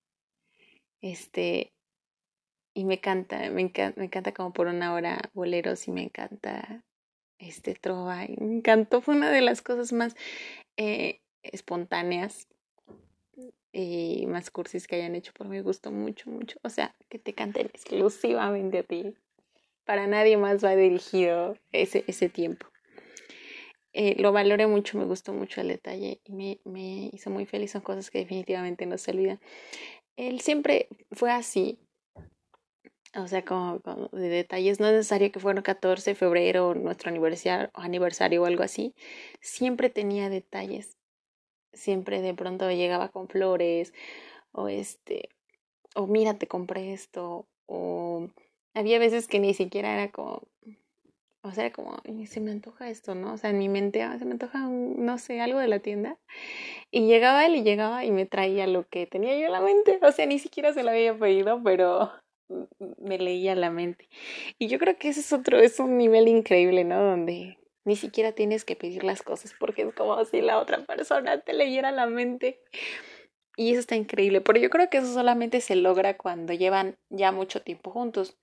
este 1.01 1.72
y 2.75 2.85
me 2.85 3.01
canta, 3.01 3.51
me 3.51 3.63
encanta, 3.63 3.99
me 3.99 4.07
encanta 4.07 4.33
como 4.33 4.53
por 4.53 4.67
una 4.67 4.95
hora 4.95 5.31
boleros 5.35 5.87
y 5.89 5.93
me 5.93 6.03
encanta 6.03 6.85
este 7.39 7.75
trova 7.75 8.27
me 8.39 8.57
encantó, 8.57 9.01
fue 9.01 9.17
una 9.17 9.31
de 9.31 9.41
las 9.41 9.63
cosas 9.63 9.93
más 9.93 10.15
eh, 10.77 11.21
espontáneas 11.43 12.49
y 13.73 14.27
más 14.27 14.51
cursis 14.51 14.87
que 14.87 14.97
hayan 14.97 15.15
hecho 15.15 15.33
por 15.33 15.49
mí. 15.49 15.61
gustó 15.61 15.91
mucho, 15.91 16.31
mucho. 16.31 16.59
O 16.63 16.69
sea, 16.69 16.95
que 17.09 17.19
te 17.19 17.33
canten 17.33 17.67
exclusivamente 17.67 18.79
a 18.79 18.83
ti. 18.83 19.15
Para 19.85 20.07
nadie 20.07 20.37
más 20.37 20.63
va 20.63 20.77
dirigido 20.77 21.57
ese, 21.73 22.05
ese 22.07 22.29
tiempo. 22.29 22.67
Eh, 23.95 24.17
lo 24.21 24.33
valoré 24.33 24.67
mucho, 24.67 24.97
me 24.97 25.05
gustó 25.05 25.33
mucho 25.33 25.61
el 25.61 25.69
detalle 25.69 26.21
y 26.25 26.33
me, 26.33 26.61
me 26.65 27.11
hizo 27.13 27.31
muy 27.31 27.47
feliz. 27.47 27.73
Son 27.73 27.83
cosas 27.83 28.11
que 28.11 28.19
definitivamente 28.19 28.87
no 28.87 28.99
se 28.99 29.11
olvidan. 29.11 29.41
Él 30.17 30.41
siempre 30.41 30.89
fue 31.11 31.31
así. 31.31 31.79
O 33.15 33.29
sea, 33.29 33.45
como, 33.45 33.81
de 34.13 34.29
detalles, 34.29 34.81
no 34.81 34.87
es 34.87 34.93
necesario 34.95 35.31
que 35.31 35.41
fuera 35.41 35.63
14 35.63 36.13
de 36.13 36.15
febrero, 36.15 36.75
nuestro 36.75 37.11
aniversario, 37.11 37.71
aniversario 37.75 38.43
o 38.43 38.47
algo 38.47 38.63
así. 38.63 38.95
Siempre 39.41 39.91
tenía 39.91 40.31
detalles. 40.31 40.97
Siempre 41.75 42.23
de 42.23 42.35
pronto 42.35 42.71
llegaba 42.71 43.11
con 43.11 43.29
flores, 43.29 43.93
o 44.53 44.69
este, 44.69 45.29
o 45.95 46.07
mira, 46.07 46.35
te 46.35 46.47
compré 46.49 46.93
esto, 46.93 47.47
o 47.67 48.29
había 48.75 48.99
veces 48.99 49.29
que 49.29 49.41
ni 49.41 49.55
siquiera 49.55 49.93
era 49.95 50.11
como, 50.11 50.43
o 51.43 51.53
sea, 51.53 51.73
como, 51.73 52.01
se 52.27 52.41
me 52.41 52.53
antoja 52.53 52.89
esto, 52.89 53.15
¿no? 53.15 53.35
O 53.35 53.37
sea, 53.37 53.51
en 53.51 53.59
mi 53.59 53.69
mente, 53.69 54.03
ah, 54.03 54.19
se 54.19 54.25
me 54.25 54.33
antoja, 54.33 54.61
no 54.61 55.19
sé, 55.19 55.41
algo 55.41 55.59
de 55.59 55.69
la 55.69 55.81
tienda. 55.81 56.19
Y 56.93 57.07
llegaba 57.07 57.45
él 57.47 57.57
y 57.57 57.63
llegaba 57.65 58.05
y 58.05 58.13
me 58.13 58.27
traía 58.27 58.67
lo 58.69 58.89
que 58.89 59.07
tenía 59.07 59.37
yo 59.39 59.47
en 59.47 59.53
la 59.53 59.61
mente. 59.61 59.99
O 60.03 60.13
sea, 60.13 60.27
ni 60.27 60.39
siquiera 60.39 60.73
se 60.73 60.85
lo 60.85 60.91
había 60.91 61.19
pedido, 61.19 61.61
pero 61.65 62.13
me 62.99 63.19
leía 63.19 63.55
la 63.55 63.71
mente. 63.71 64.09
Y 64.59 64.69
yo 64.69 64.79
creo 64.79 64.97
que 64.97 65.09
ese 65.09 65.21
es 65.21 65.33
otro, 65.33 65.59
es 65.59 65.79
un 65.81 65.97
nivel 65.97 66.29
increíble, 66.29 66.85
¿no? 66.85 67.03
Donde 67.03 67.59
ni 67.85 67.97
siquiera 67.97 68.33
tienes 68.33 68.65
que 68.65 68.77
pedir 68.77 69.05
las 69.05 69.23
cosas 69.23 69.55
porque 69.59 69.83
es 69.83 69.95
como 69.95 70.25
si 70.25 70.41
la 70.41 70.59
otra 70.59 70.85
persona 70.85 71.41
te 71.41 71.53
leyera 71.53 71.91
la 71.91 72.07
mente. 72.07 72.61
Y 73.57 73.73
eso 73.73 73.81
está 73.81 73.97
increíble, 73.97 74.41
pero 74.41 74.59
yo 74.59 74.71
creo 74.71 74.89
que 74.89 74.99
eso 74.99 75.13
solamente 75.13 75.61
se 75.61 75.77
logra 75.77 76.17
cuando 76.17 76.53
llevan 76.55 76.97
ya 77.11 77.33
mucho 77.33 77.61
tiempo 77.63 77.91
juntos. 77.91 78.39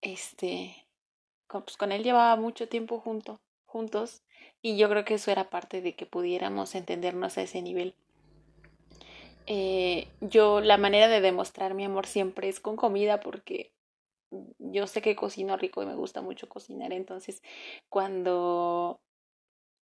Este, 0.00 0.86
pues 1.48 1.76
con 1.76 1.92
él 1.92 2.02
llevaba 2.02 2.36
mucho 2.36 2.68
tiempo 2.68 3.00
junto, 3.00 3.40
juntos 3.66 4.22
y 4.62 4.76
yo 4.76 4.88
creo 4.88 5.04
que 5.04 5.14
eso 5.14 5.30
era 5.30 5.50
parte 5.50 5.80
de 5.80 5.94
que 5.94 6.06
pudiéramos 6.06 6.74
entendernos 6.74 7.38
a 7.38 7.42
ese 7.42 7.62
nivel. 7.62 7.94
Eh, 9.46 10.08
yo 10.20 10.60
la 10.60 10.76
manera 10.76 11.06
de 11.08 11.20
demostrar 11.20 11.74
mi 11.74 11.84
amor 11.84 12.06
siempre 12.06 12.48
es 12.48 12.58
con 12.58 12.74
comida 12.74 13.20
porque 13.20 13.70
yo 14.58 14.86
sé 14.88 15.02
que 15.02 15.14
cocino 15.14 15.56
rico 15.56 15.82
y 15.82 15.86
me 15.86 15.94
gusta 15.94 16.20
mucho 16.20 16.48
cocinar, 16.48 16.92
entonces 16.92 17.42
cuando 17.88 19.00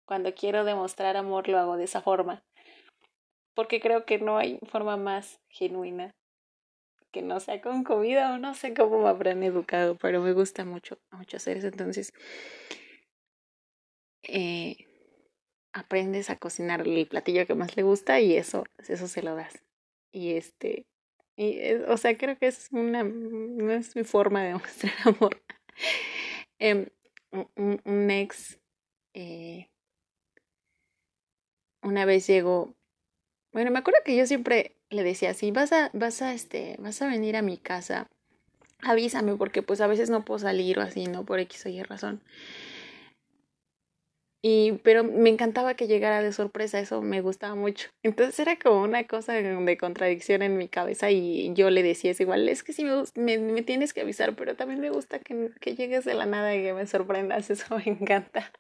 cuando 0.07 0.35
quiero 0.35 0.65
demostrar 0.65 1.17
amor 1.17 1.49
lo 1.49 1.59
hago 1.59 1.77
de 1.77 1.85
esa 1.85 2.03
forma, 2.03 2.43
porque 3.55 3.81
creo 3.81 4.05
que 4.05 4.19
no 4.19 4.37
hay 4.37 4.59
forma 4.71 4.97
más 4.97 5.41
genuina 5.49 6.11
que 7.13 7.23
no 7.23 7.39
sea 7.39 7.61
con 7.61 7.85
comida 7.85 8.35
o 8.35 8.39
no 8.39 8.55
sé 8.55 8.75
cómo 8.75 9.03
me 9.03 9.09
habrán 9.09 9.45
educado, 9.45 9.97
pero 9.97 10.21
me 10.21 10.33
gusta 10.33 10.65
mucho, 10.65 10.99
mucho 11.13 11.37
hacer 11.37 11.59
eso, 11.59 11.69
entonces 11.69 12.13
eh, 14.25 14.77
aprendes 15.75 16.31
a 16.31 16.37
cocinar 16.37 16.87
el 16.87 17.07
platillo 17.07 17.47
que 17.47 17.55
más 17.55 17.77
le 17.77 17.83
gusta 17.83 18.21
y 18.21 18.37
eso, 18.37 18.65
eso 18.89 19.09
se 19.09 19.23
lo 19.23 19.35
das. 19.35 19.63
Y 20.13 20.35
este, 20.35 20.87
y, 21.37 21.73
o 21.89 21.97
sea, 21.97 22.17
creo 22.17 22.39
que 22.39 22.47
es 22.47 22.69
una, 22.71 23.01
es 23.75 23.97
mi 23.97 24.05
forma 24.05 24.43
de 24.45 24.55
mostrar 24.55 24.95
amor. 25.05 25.43
eh, 26.61 26.89
un, 27.33 27.81
un, 27.85 28.11
ex, 28.11 28.61
eh, 29.15 29.69
una 31.83 32.05
vez 32.05 32.27
llegó, 32.29 32.77
bueno, 33.53 33.73
me 33.73 33.81
acuerdo 33.81 34.01
que 34.05 34.17
yo 34.17 34.27
siempre 34.27 34.77
le 34.91 35.03
decía 35.03 35.31
así, 35.31 35.51
vas 35.51 35.73
a, 35.73 35.91
vas 35.93 36.23
a, 36.23 36.33
este, 36.33 36.77
vas 36.79 37.03
a 37.03 37.09
venir 37.09 37.37
a 37.37 37.43
mi 37.43 37.59
casa, 37.59 38.09
avísame 38.83 39.35
porque 39.35 39.63
pues 39.63 39.81
a 39.81 39.89
veces 39.89 40.09
no 40.09 40.25
puedo 40.25 40.39
salir 40.39 40.79
o 40.79 40.83
así, 40.83 41.07
¿no? 41.07 41.25
Por 41.25 41.41
X 41.41 41.67
o 41.67 41.69
Y 41.69 41.83
razón. 41.83 42.23
Y, 44.47 44.73
pero 44.83 45.05
me 45.05 45.31
encantaba 45.31 45.73
que 45.73 45.87
llegara 45.87 46.21
de 46.21 46.31
sorpresa, 46.31 46.79
eso 46.79 47.01
me 47.01 47.23
gustaba 47.23 47.55
mucho. 47.55 47.89
Entonces 48.03 48.39
era 48.39 48.59
como 48.59 48.83
una 48.83 49.07
cosa 49.07 49.33
de 49.33 49.79
contradicción 49.79 50.43
en 50.43 50.59
mi 50.59 50.69
cabeza 50.69 51.11
y 51.11 51.55
yo 51.55 51.71
le 51.71 51.83
decía, 51.83 52.11
es 52.11 52.21
igual, 52.21 52.47
es 52.51 52.63
que 52.63 52.75
sí 52.75 52.85
me, 52.85 53.39
me, 53.39 53.63
tienes 53.63 53.95
que 53.95 54.03
avisar, 54.03 54.37
pero 54.37 54.55
también 54.55 54.81
me 54.81 54.91
gusta 54.91 55.19
que, 55.19 55.49
que, 55.63 55.77
llegues 55.77 56.05
de 56.05 56.13
la 56.13 56.27
nada 56.27 56.55
y 56.55 56.63
que 56.63 56.75
me 56.75 56.87
sorprendas, 56.87 57.49
eso 57.51 57.75
me 57.75 57.85
encanta. 57.87 58.53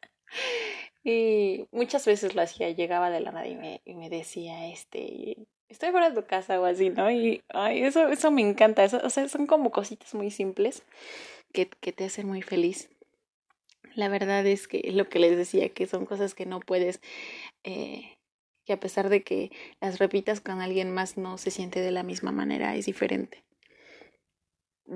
Y 1.04 1.66
muchas 1.70 2.06
veces 2.06 2.34
lo 2.34 2.40
hacía, 2.40 2.70
llegaba 2.70 3.10
de 3.10 3.20
la 3.20 3.32
nada 3.32 3.46
y 3.46 3.54
me, 3.54 3.82
y 3.84 3.92
me 3.92 4.08
decía, 4.08 4.68
este, 4.68 5.36
estoy 5.68 5.90
fuera 5.90 6.08
de 6.08 6.18
tu 6.18 6.26
casa 6.26 6.58
o 6.62 6.64
así, 6.64 6.88
¿no? 6.88 7.10
Y 7.10 7.42
ay, 7.50 7.82
eso, 7.82 8.08
eso 8.08 8.30
me 8.30 8.40
encanta, 8.40 8.84
eso, 8.84 9.02
o 9.04 9.10
sea, 9.10 9.28
son 9.28 9.46
como 9.46 9.70
cositas 9.70 10.14
muy 10.14 10.30
simples 10.30 10.82
que, 11.52 11.68
que 11.68 11.92
te 11.92 12.06
hacen 12.06 12.26
muy 12.26 12.40
feliz. 12.40 12.88
La 13.94 14.08
verdad 14.08 14.46
es 14.46 14.68
que 14.68 14.90
lo 14.92 15.08
que 15.08 15.18
les 15.18 15.36
decía, 15.36 15.68
que 15.68 15.86
son 15.86 16.06
cosas 16.06 16.34
que 16.34 16.46
no 16.46 16.60
puedes, 16.60 17.00
eh, 17.62 18.18
que 18.64 18.72
a 18.72 18.80
pesar 18.80 19.08
de 19.08 19.22
que 19.22 19.50
las 19.80 19.98
repitas 19.98 20.40
con 20.40 20.60
alguien 20.60 20.92
más 20.92 21.16
no 21.16 21.38
se 21.38 21.50
siente 21.50 21.80
de 21.80 21.90
la 21.90 22.02
misma 22.02 22.32
manera, 22.32 22.74
es 22.76 22.86
diferente. 22.86 23.44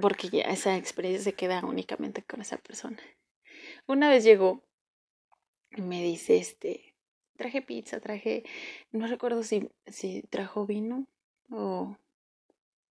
Porque 0.01 0.29
ya 0.29 0.42
esa 0.42 0.77
experiencia 0.77 1.22
se 1.22 1.35
queda 1.35 1.64
únicamente 1.64 2.22
con 2.22 2.40
esa 2.40 2.59
persona. 2.59 2.98
Una 3.87 4.11
vez 4.11 4.24
llegó 4.24 4.62
me 5.77 6.03
dice, 6.03 6.37
este, 6.37 6.94
traje 7.37 7.62
pizza, 7.62 8.01
traje, 8.01 8.44
no 8.90 9.07
recuerdo 9.07 9.42
si, 9.42 9.68
si 9.87 10.22
trajo 10.22 10.66
vino 10.66 11.07
o 11.51 11.96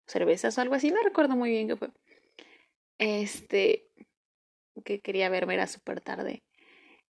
cervezas 0.07 0.59
o 0.59 0.61
algo 0.61 0.75
así, 0.75 0.91
no 0.91 1.03
recuerdo 1.03 1.37
muy 1.37 1.51
bien 1.51 1.69
qué 1.69 1.77
fue. 1.77 1.91
Este, 2.99 3.89
que 4.83 5.01
quería 5.01 5.29
verme 5.29 5.55
era 5.55 5.67
súper 5.67 6.01
tarde. 6.01 6.43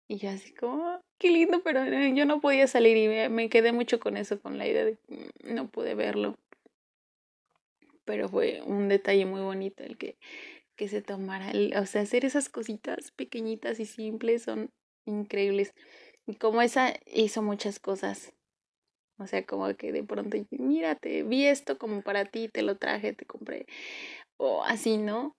Y 0.09 0.19
yo 0.19 0.31
así 0.31 0.55
como, 0.55 1.01
qué 1.19 1.31
lindo, 1.31 1.63
pero 1.63 1.85
yo 1.85 2.25
no 2.27 2.41
podía 2.41 2.67
salir 2.69 2.97
y 2.97 3.29
me, 3.29 3.49
quedé 3.49 3.73
mucho 3.73 3.99
con 3.99 4.17
eso, 4.17 4.41
con 4.41 4.57
la 4.57 4.67
idea 4.67 4.85
de 4.85 4.97
que 4.97 5.31
no 5.53 5.69
pude 5.69 5.95
verlo. 5.95 6.37
Pero 8.05 8.29
fue 8.29 8.63
un 8.63 8.89
detalle 8.89 9.27
muy 9.27 9.41
bonito 9.41 9.83
el 9.83 9.99
que, 9.99 10.17
que 10.77 10.89
se 10.89 11.03
tomara, 11.03 11.51
el, 11.51 11.75
o 11.77 11.87
sea, 11.87 12.03
hacer 12.03 12.25
esas 12.25 12.49
cositas 12.49 13.11
pequeñitas 13.13 13.81
y 13.81 13.87
simples 13.87 14.43
son 14.43 14.71
increíbles. 15.07 15.73
Y 16.27 16.37
como 16.37 16.63
esa 16.63 16.95
hizo 17.07 17.43
muchas 17.43 17.81
cosas. 17.81 18.33
O 19.19 19.27
sea, 19.27 19.45
como 19.47 19.75
que 19.75 19.93
de 19.93 20.05
pronto, 20.05 20.37
mírate, 20.51 21.23
vi 21.23 21.47
esto 21.47 21.79
como 21.79 22.03
para 22.03 22.27
ti, 22.27 22.49
te 22.49 22.63
lo 22.63 22.77
traje, 22.77 23.13
te 23.15 23.25
compré. 23.25 23.67
O 24.37 24.63
así, 24.63 24.99
¿no? 24.99 25.36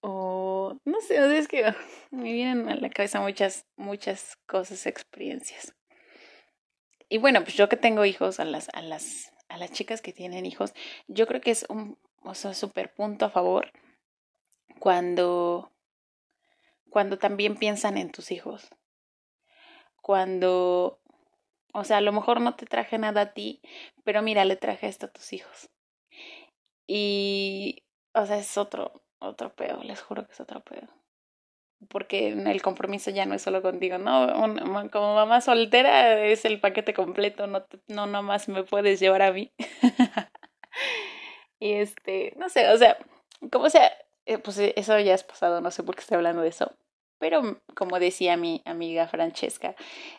O 0.00 0.76
no 0.84 1.00
sé, 1.00 1.38
es 1.38 1.48
que 1.48 1.74
me 2.10 2.32
vienen 2.32 2.68
a 2.68 2.76
la 2.76 2.90
cabeza 2.90 3.20
muchas, 3.20 3.66
muchas 3.76 4.36
cosas, 4.46 4.86
experiencias. 4.86 5.74
Y 7.08 7.18
bueno, 7.18 7.42
pues 7.42 7.54
yo 7.54 7.68
que 7.68 7.76
tengo 7.76 8.04
hijos, 8.04 8.38
a 8.38 8.44
las, 8.44 8.68
a 8.74 8.82
las, 8.82 9.32
a 9.48 9.56
las 9.56 9.72
chicas 9.72 10.02
que 10.02 10.12
tienen 10.12 10.44
hijos, 10.44 10.74
yo 11.06 11.26
creo 11.26 11.40
que 11.40 11.50
es 11.50 11.64
un 11.68 11.96
o 12.22 12.34
sea, 12.34 12.54
super 12.54 12.92
punto 12.92 13.24
a 13.24 13.30
favor 13.30 13.72
cuando, 14.78 15.72
cuando 16.90 17.18
también 17.18 17.56
piensan 17.56 17.96
en 17.96 18.10
tus 18.10 18.30
hijos. 18.30 18.68
Cuando, 20.02 21.00
o 21.72 21.84
sea, 21.84 21.98
a 21.98 22.02
lo 22.02 22.12
mejor 22.12 22.40
no 22.40 22.54
te 22.54 22.66
traje 22.66 22.98
nada 22.98 23.20
a 23.22 23.32
ti, 23.34 23.60
pero 24.04 24.22
mira, 24.22 24.44
le 24.44 24.56
traje 24.56 24.88
esto 24.88 25.06
a 25.06 25.12
tus 25.12 25.32
hijos. 25.32 25.70
Y, 26.86 27.82
o 28.14 28.24
sea, 28.26 28.38
es 28.38 28.56
otro, 28.56 29.02
otro 29.20 29.54
pedo, 29.54 29.82
les 29.82 30.00
juro 30.00 30.26
que 30.26 30.32
es 30.32 30.40
otro 30.40 30.60
pedo. 30.60 30.88
Porque 31.88 32.28
el 32.28 32.60
compromiso 32.62 33.10
ya 33.10 33.24
no 33.24 33.34
es 33.34 33.42
solo 33.42 33.62
contigo, 33.62 33.98
no, 33.98 34.26
como 34.90 35.14
mamá 35.14 35.40
soltera 35.40 36.24
es 36.24 36.44
el 36.44 36.60
paquete 36.60 36.92
completo, 36.92 37.46
no, 37.46 37.64
no 37.86 38.06
nomás 38.06 38.48
me 38.48 38.64
puedes 38.64 38.98
llevar 38.98 39.22
a 39.22 39.32
mí. 39.32 39.52
y 41.60 41.74
este, 41.74 42.34
no 42.36 42.48
sé, 42.48 42.68
o 42.70 42.78
sea, 42.78 42.98
como 43.52 43.70
sea, 43.70 43.92
eh, 44.26 44.38
pues 44.38 44.58
eso 44.58 44.98
ya 44.98 45.14
es 45.14 45.22
pasado, 45.22 45.60
no 45.60 45.70
sé 45.70 45.84
por 45.84 45.94
qué 45.94 46.00
estoy 46.00 46.16
hablando 46.16 46.42
de 46.42 46.48
eso. 46.48 46.72
Pero 47.18 47.60
como 47.74 47.98
decía 47.98 48.36
mi 48.36 48.62
amiga 48.64 49.08
Francesca, 49.08 49.76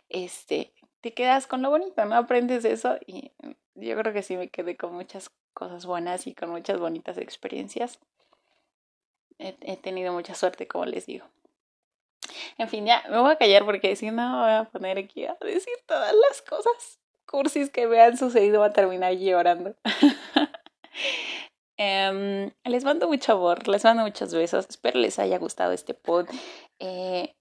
este, 0.08 0.72
te 1.00 1.12
quedas 1.14 1.46
con 1.46 1.62
lo 1.62 1.70
bonito, 1.70 2.04
¿no? 2.06 2.16
Aprendes 2.16 2.64
eso 2.64 2.98
y 3.06 3.32
yo 3.74 3.96
creo 3.96 4.12
que 4.12 4.22
sí 4.22 4.36
me 4.36 4.48
quedé 4.48 4.76
con 4.76 4.94
muchas 4.94 5.30
cosas 5.54 5.86
buenas 5.86 6.26
y 6.26 6.34
con 6.34 6.50
muchas 6.50 6.78
bonitas 6.78 7.18
experiencias 7.18 8.00
he, 9.40 9.76
tenido 9.76 10.12
mucha 10.12 10.34
suerte, 10.34 10.66
como 10.68 10.84
les 10.84 11.06
digo. 11.06 11.26
En 12.58 12.68
fin, 12.68 12.86
ya 12.86 13.02
me 13.08 13.18
voy 13.18 13.32
a 13.32 13.36
callar 13.36 13.64
porque 13.64 13.96
si 13.96 14.10
no 14.10 14.42
voy 14.42 14.50
a 14.50 14.68
poner 14.70 14.98
aquí 14.98 15.24
a 15.24 15.36
decir 15.40 15.74
todas 15.86 16.14
las 16.14 16.42
cosas 16.42 16.98
cursis 17.26 17.70
que 17.70 17.86
me 17.86 18.00
han 18.00 18.16
sucedido, 18.16 18.60
va 18.60 18.66
a 18.66 18.72
terminar 18.72 19.14
llorando. 19.14 19.74
Em, 21.82 22.52
les 22.64 22.84
mando 22.84 23.08
mucho 23.08 23.32
amor, 23.32 23.66
les 23.66 23.84
mando 23.84 24.02
muchos 24.02 24.34
besos. 24.34 24.66
Espero 24.68 25.00
les 25.00 25.18
haya 25.18 25.38
gustado 25.38 25.72
este 25.72 25.94
pod. 25.94 26.28
Eh, 26.78 27.34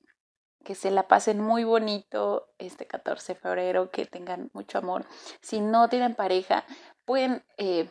que 0.64 0.76
se 0.76 0.92
la 0.92 1.10
pasen 1.10 1.42
muy 1.42 1.66
bonito 1.66 2.48
este 2.58 2.88
14 2.88 3.34
de 3.34 3.40
febrero, 3.40 3.92
que 3.92 4.06
tengan 4.06 4.50
mucho 4.54 4.78
amor. 4.78 5.06
Si 5.42 5.60
no 5.60 5.90
tienen 5.90 6.16
pareja, 6.16 6.64
pueden 7.04 7.44
eh, 7.58 7.90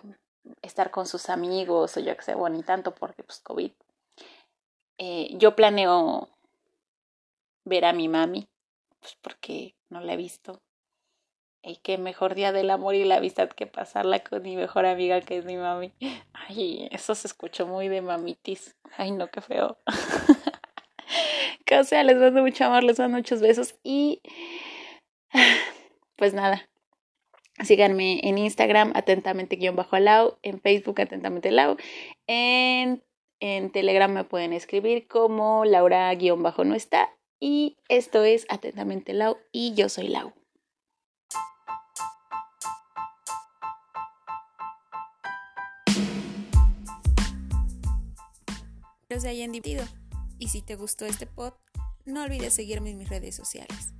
estar 0.62 0.90
con 0.90 1.06
sus 1.06 1.28
amigos 1.28 1.98
o 1.98 2.00
yo 2.00 2.16
que 2.16 2.22
sé, 2.22 2.34
bueno, 2.34 2.56
ni 2.56 2.62
tanto 2.62 2.94
porque 2.94 3.22
pues 3.24 3.40
COVID 3.40 3.72
eh, 4.98 5.30
yo 5.32 5.56
planeo 5.56 6.28
ver 7.64 7.84
a 7.84 7.92
mi 7.92 8.08
mami, 8.08 8.48
pues 9.00 9.16
porque 9.20 9.74
no 9.88 10.00
la 10.00 10.14
he 10.14 10.16
visto. 10.16 10.60
Y 11.62 11.76
qué 11.76 11.98
mejor 11.98 12.34
día 12.34 12.52
del 12.52 12.70
amor 12.70 12.94
y 12.94 13.04
la 13.04 13.16
amistad 13.16 13.48
que 13.48 13.66
pasarla 13.66 14.20
con 14.20 14.42
mi 14.42 14.56
mejor 14.56 14.86
amiga 14.86 15.20
que 15.20 15.38
es 15.38 15.44
mi 15.44 15.56
mami. 15.56 15.92
Ay, 16.32 16.88
eso 16.92 17.14
se 17.14 17.26
escuchó 17.26 17.66
muy 17.66 17.88
de 17.88 18.00
mamitis. 18.00 18.76
Ay, 18.96 19.10
no, 19.10 19.28
qué 19.30 19.40
feo. 19.40 19.76
o 21.78 21.84
sea, 21.84 22.02
les 22.04 22.16
mando 22.16 22.42
mucho 22.42 22.64
amor, 22.64 22.84
les 22.84 22.98
mando 22.98 23.18
muchos 23.18 23.40
besos 23.40 23.74
y 23.82 24.22
pues 26.16 26.34
nada. 26.34 26.68
Síganme 27.64 28.20
en 28.22 28.38
Instagram, 28.38 28.92
atentamente 28.94 29.56
guion 29.56 29.74
bajo 29.74 29.96
alau, 29.96 30.38
en 30.42 30.60
Facebook, 30.60 31.00
atentamente 31.00 31.50
lau, 31.50 31.76
en 32.28 33.02
en 33.40 33.70
Telegram 33.70 34.12
me 34.12 34.24
pueden 34.24 34.52
escribir 34.52 35.06
como 35.06 35.64
Laura-no 35.64 36.74
está. 36.74 37.10
Y 37.40 37.78
esto 37.88 38.24
es 38.24 38.46
Atentamente 38.48 39.12
Lau 39.12 39.36
y 39.52 39.74
yo 39.74 39.88
soy 39.88 40.08
Lau. 40.08 40.32
Espero 49.02 49.20
se 49.20 49.28
hayan 49.28 49.52
divertido. 49.52 49.84
Y 50.38 50.48
si 50.48 50.62
te 50.62 50.76
gustó 50.76 51.06
este 51.06 51.26
pod, 51.26 51.54
no 52.04 52.24
olvides 52.24 52.54
seguirme 52.54 52.90
en 52.90 52.98
mis 52.98 53.08
redes 53.08 53.34
sociales. 53.34 53.94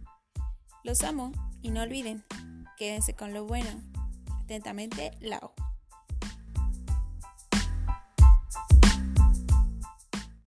Los 0.85 1.03
amo 1.03 1.33
y 1.63 1.71
no 1.71 1.83
olviden, 1.83 2.25
quédense 2.77 3.15
con 3.15 3.33
lo 3.33 3.45
bueno. 3.45 3.71
Atentamente, 4.43 5.13
Lau. 5.21 5.53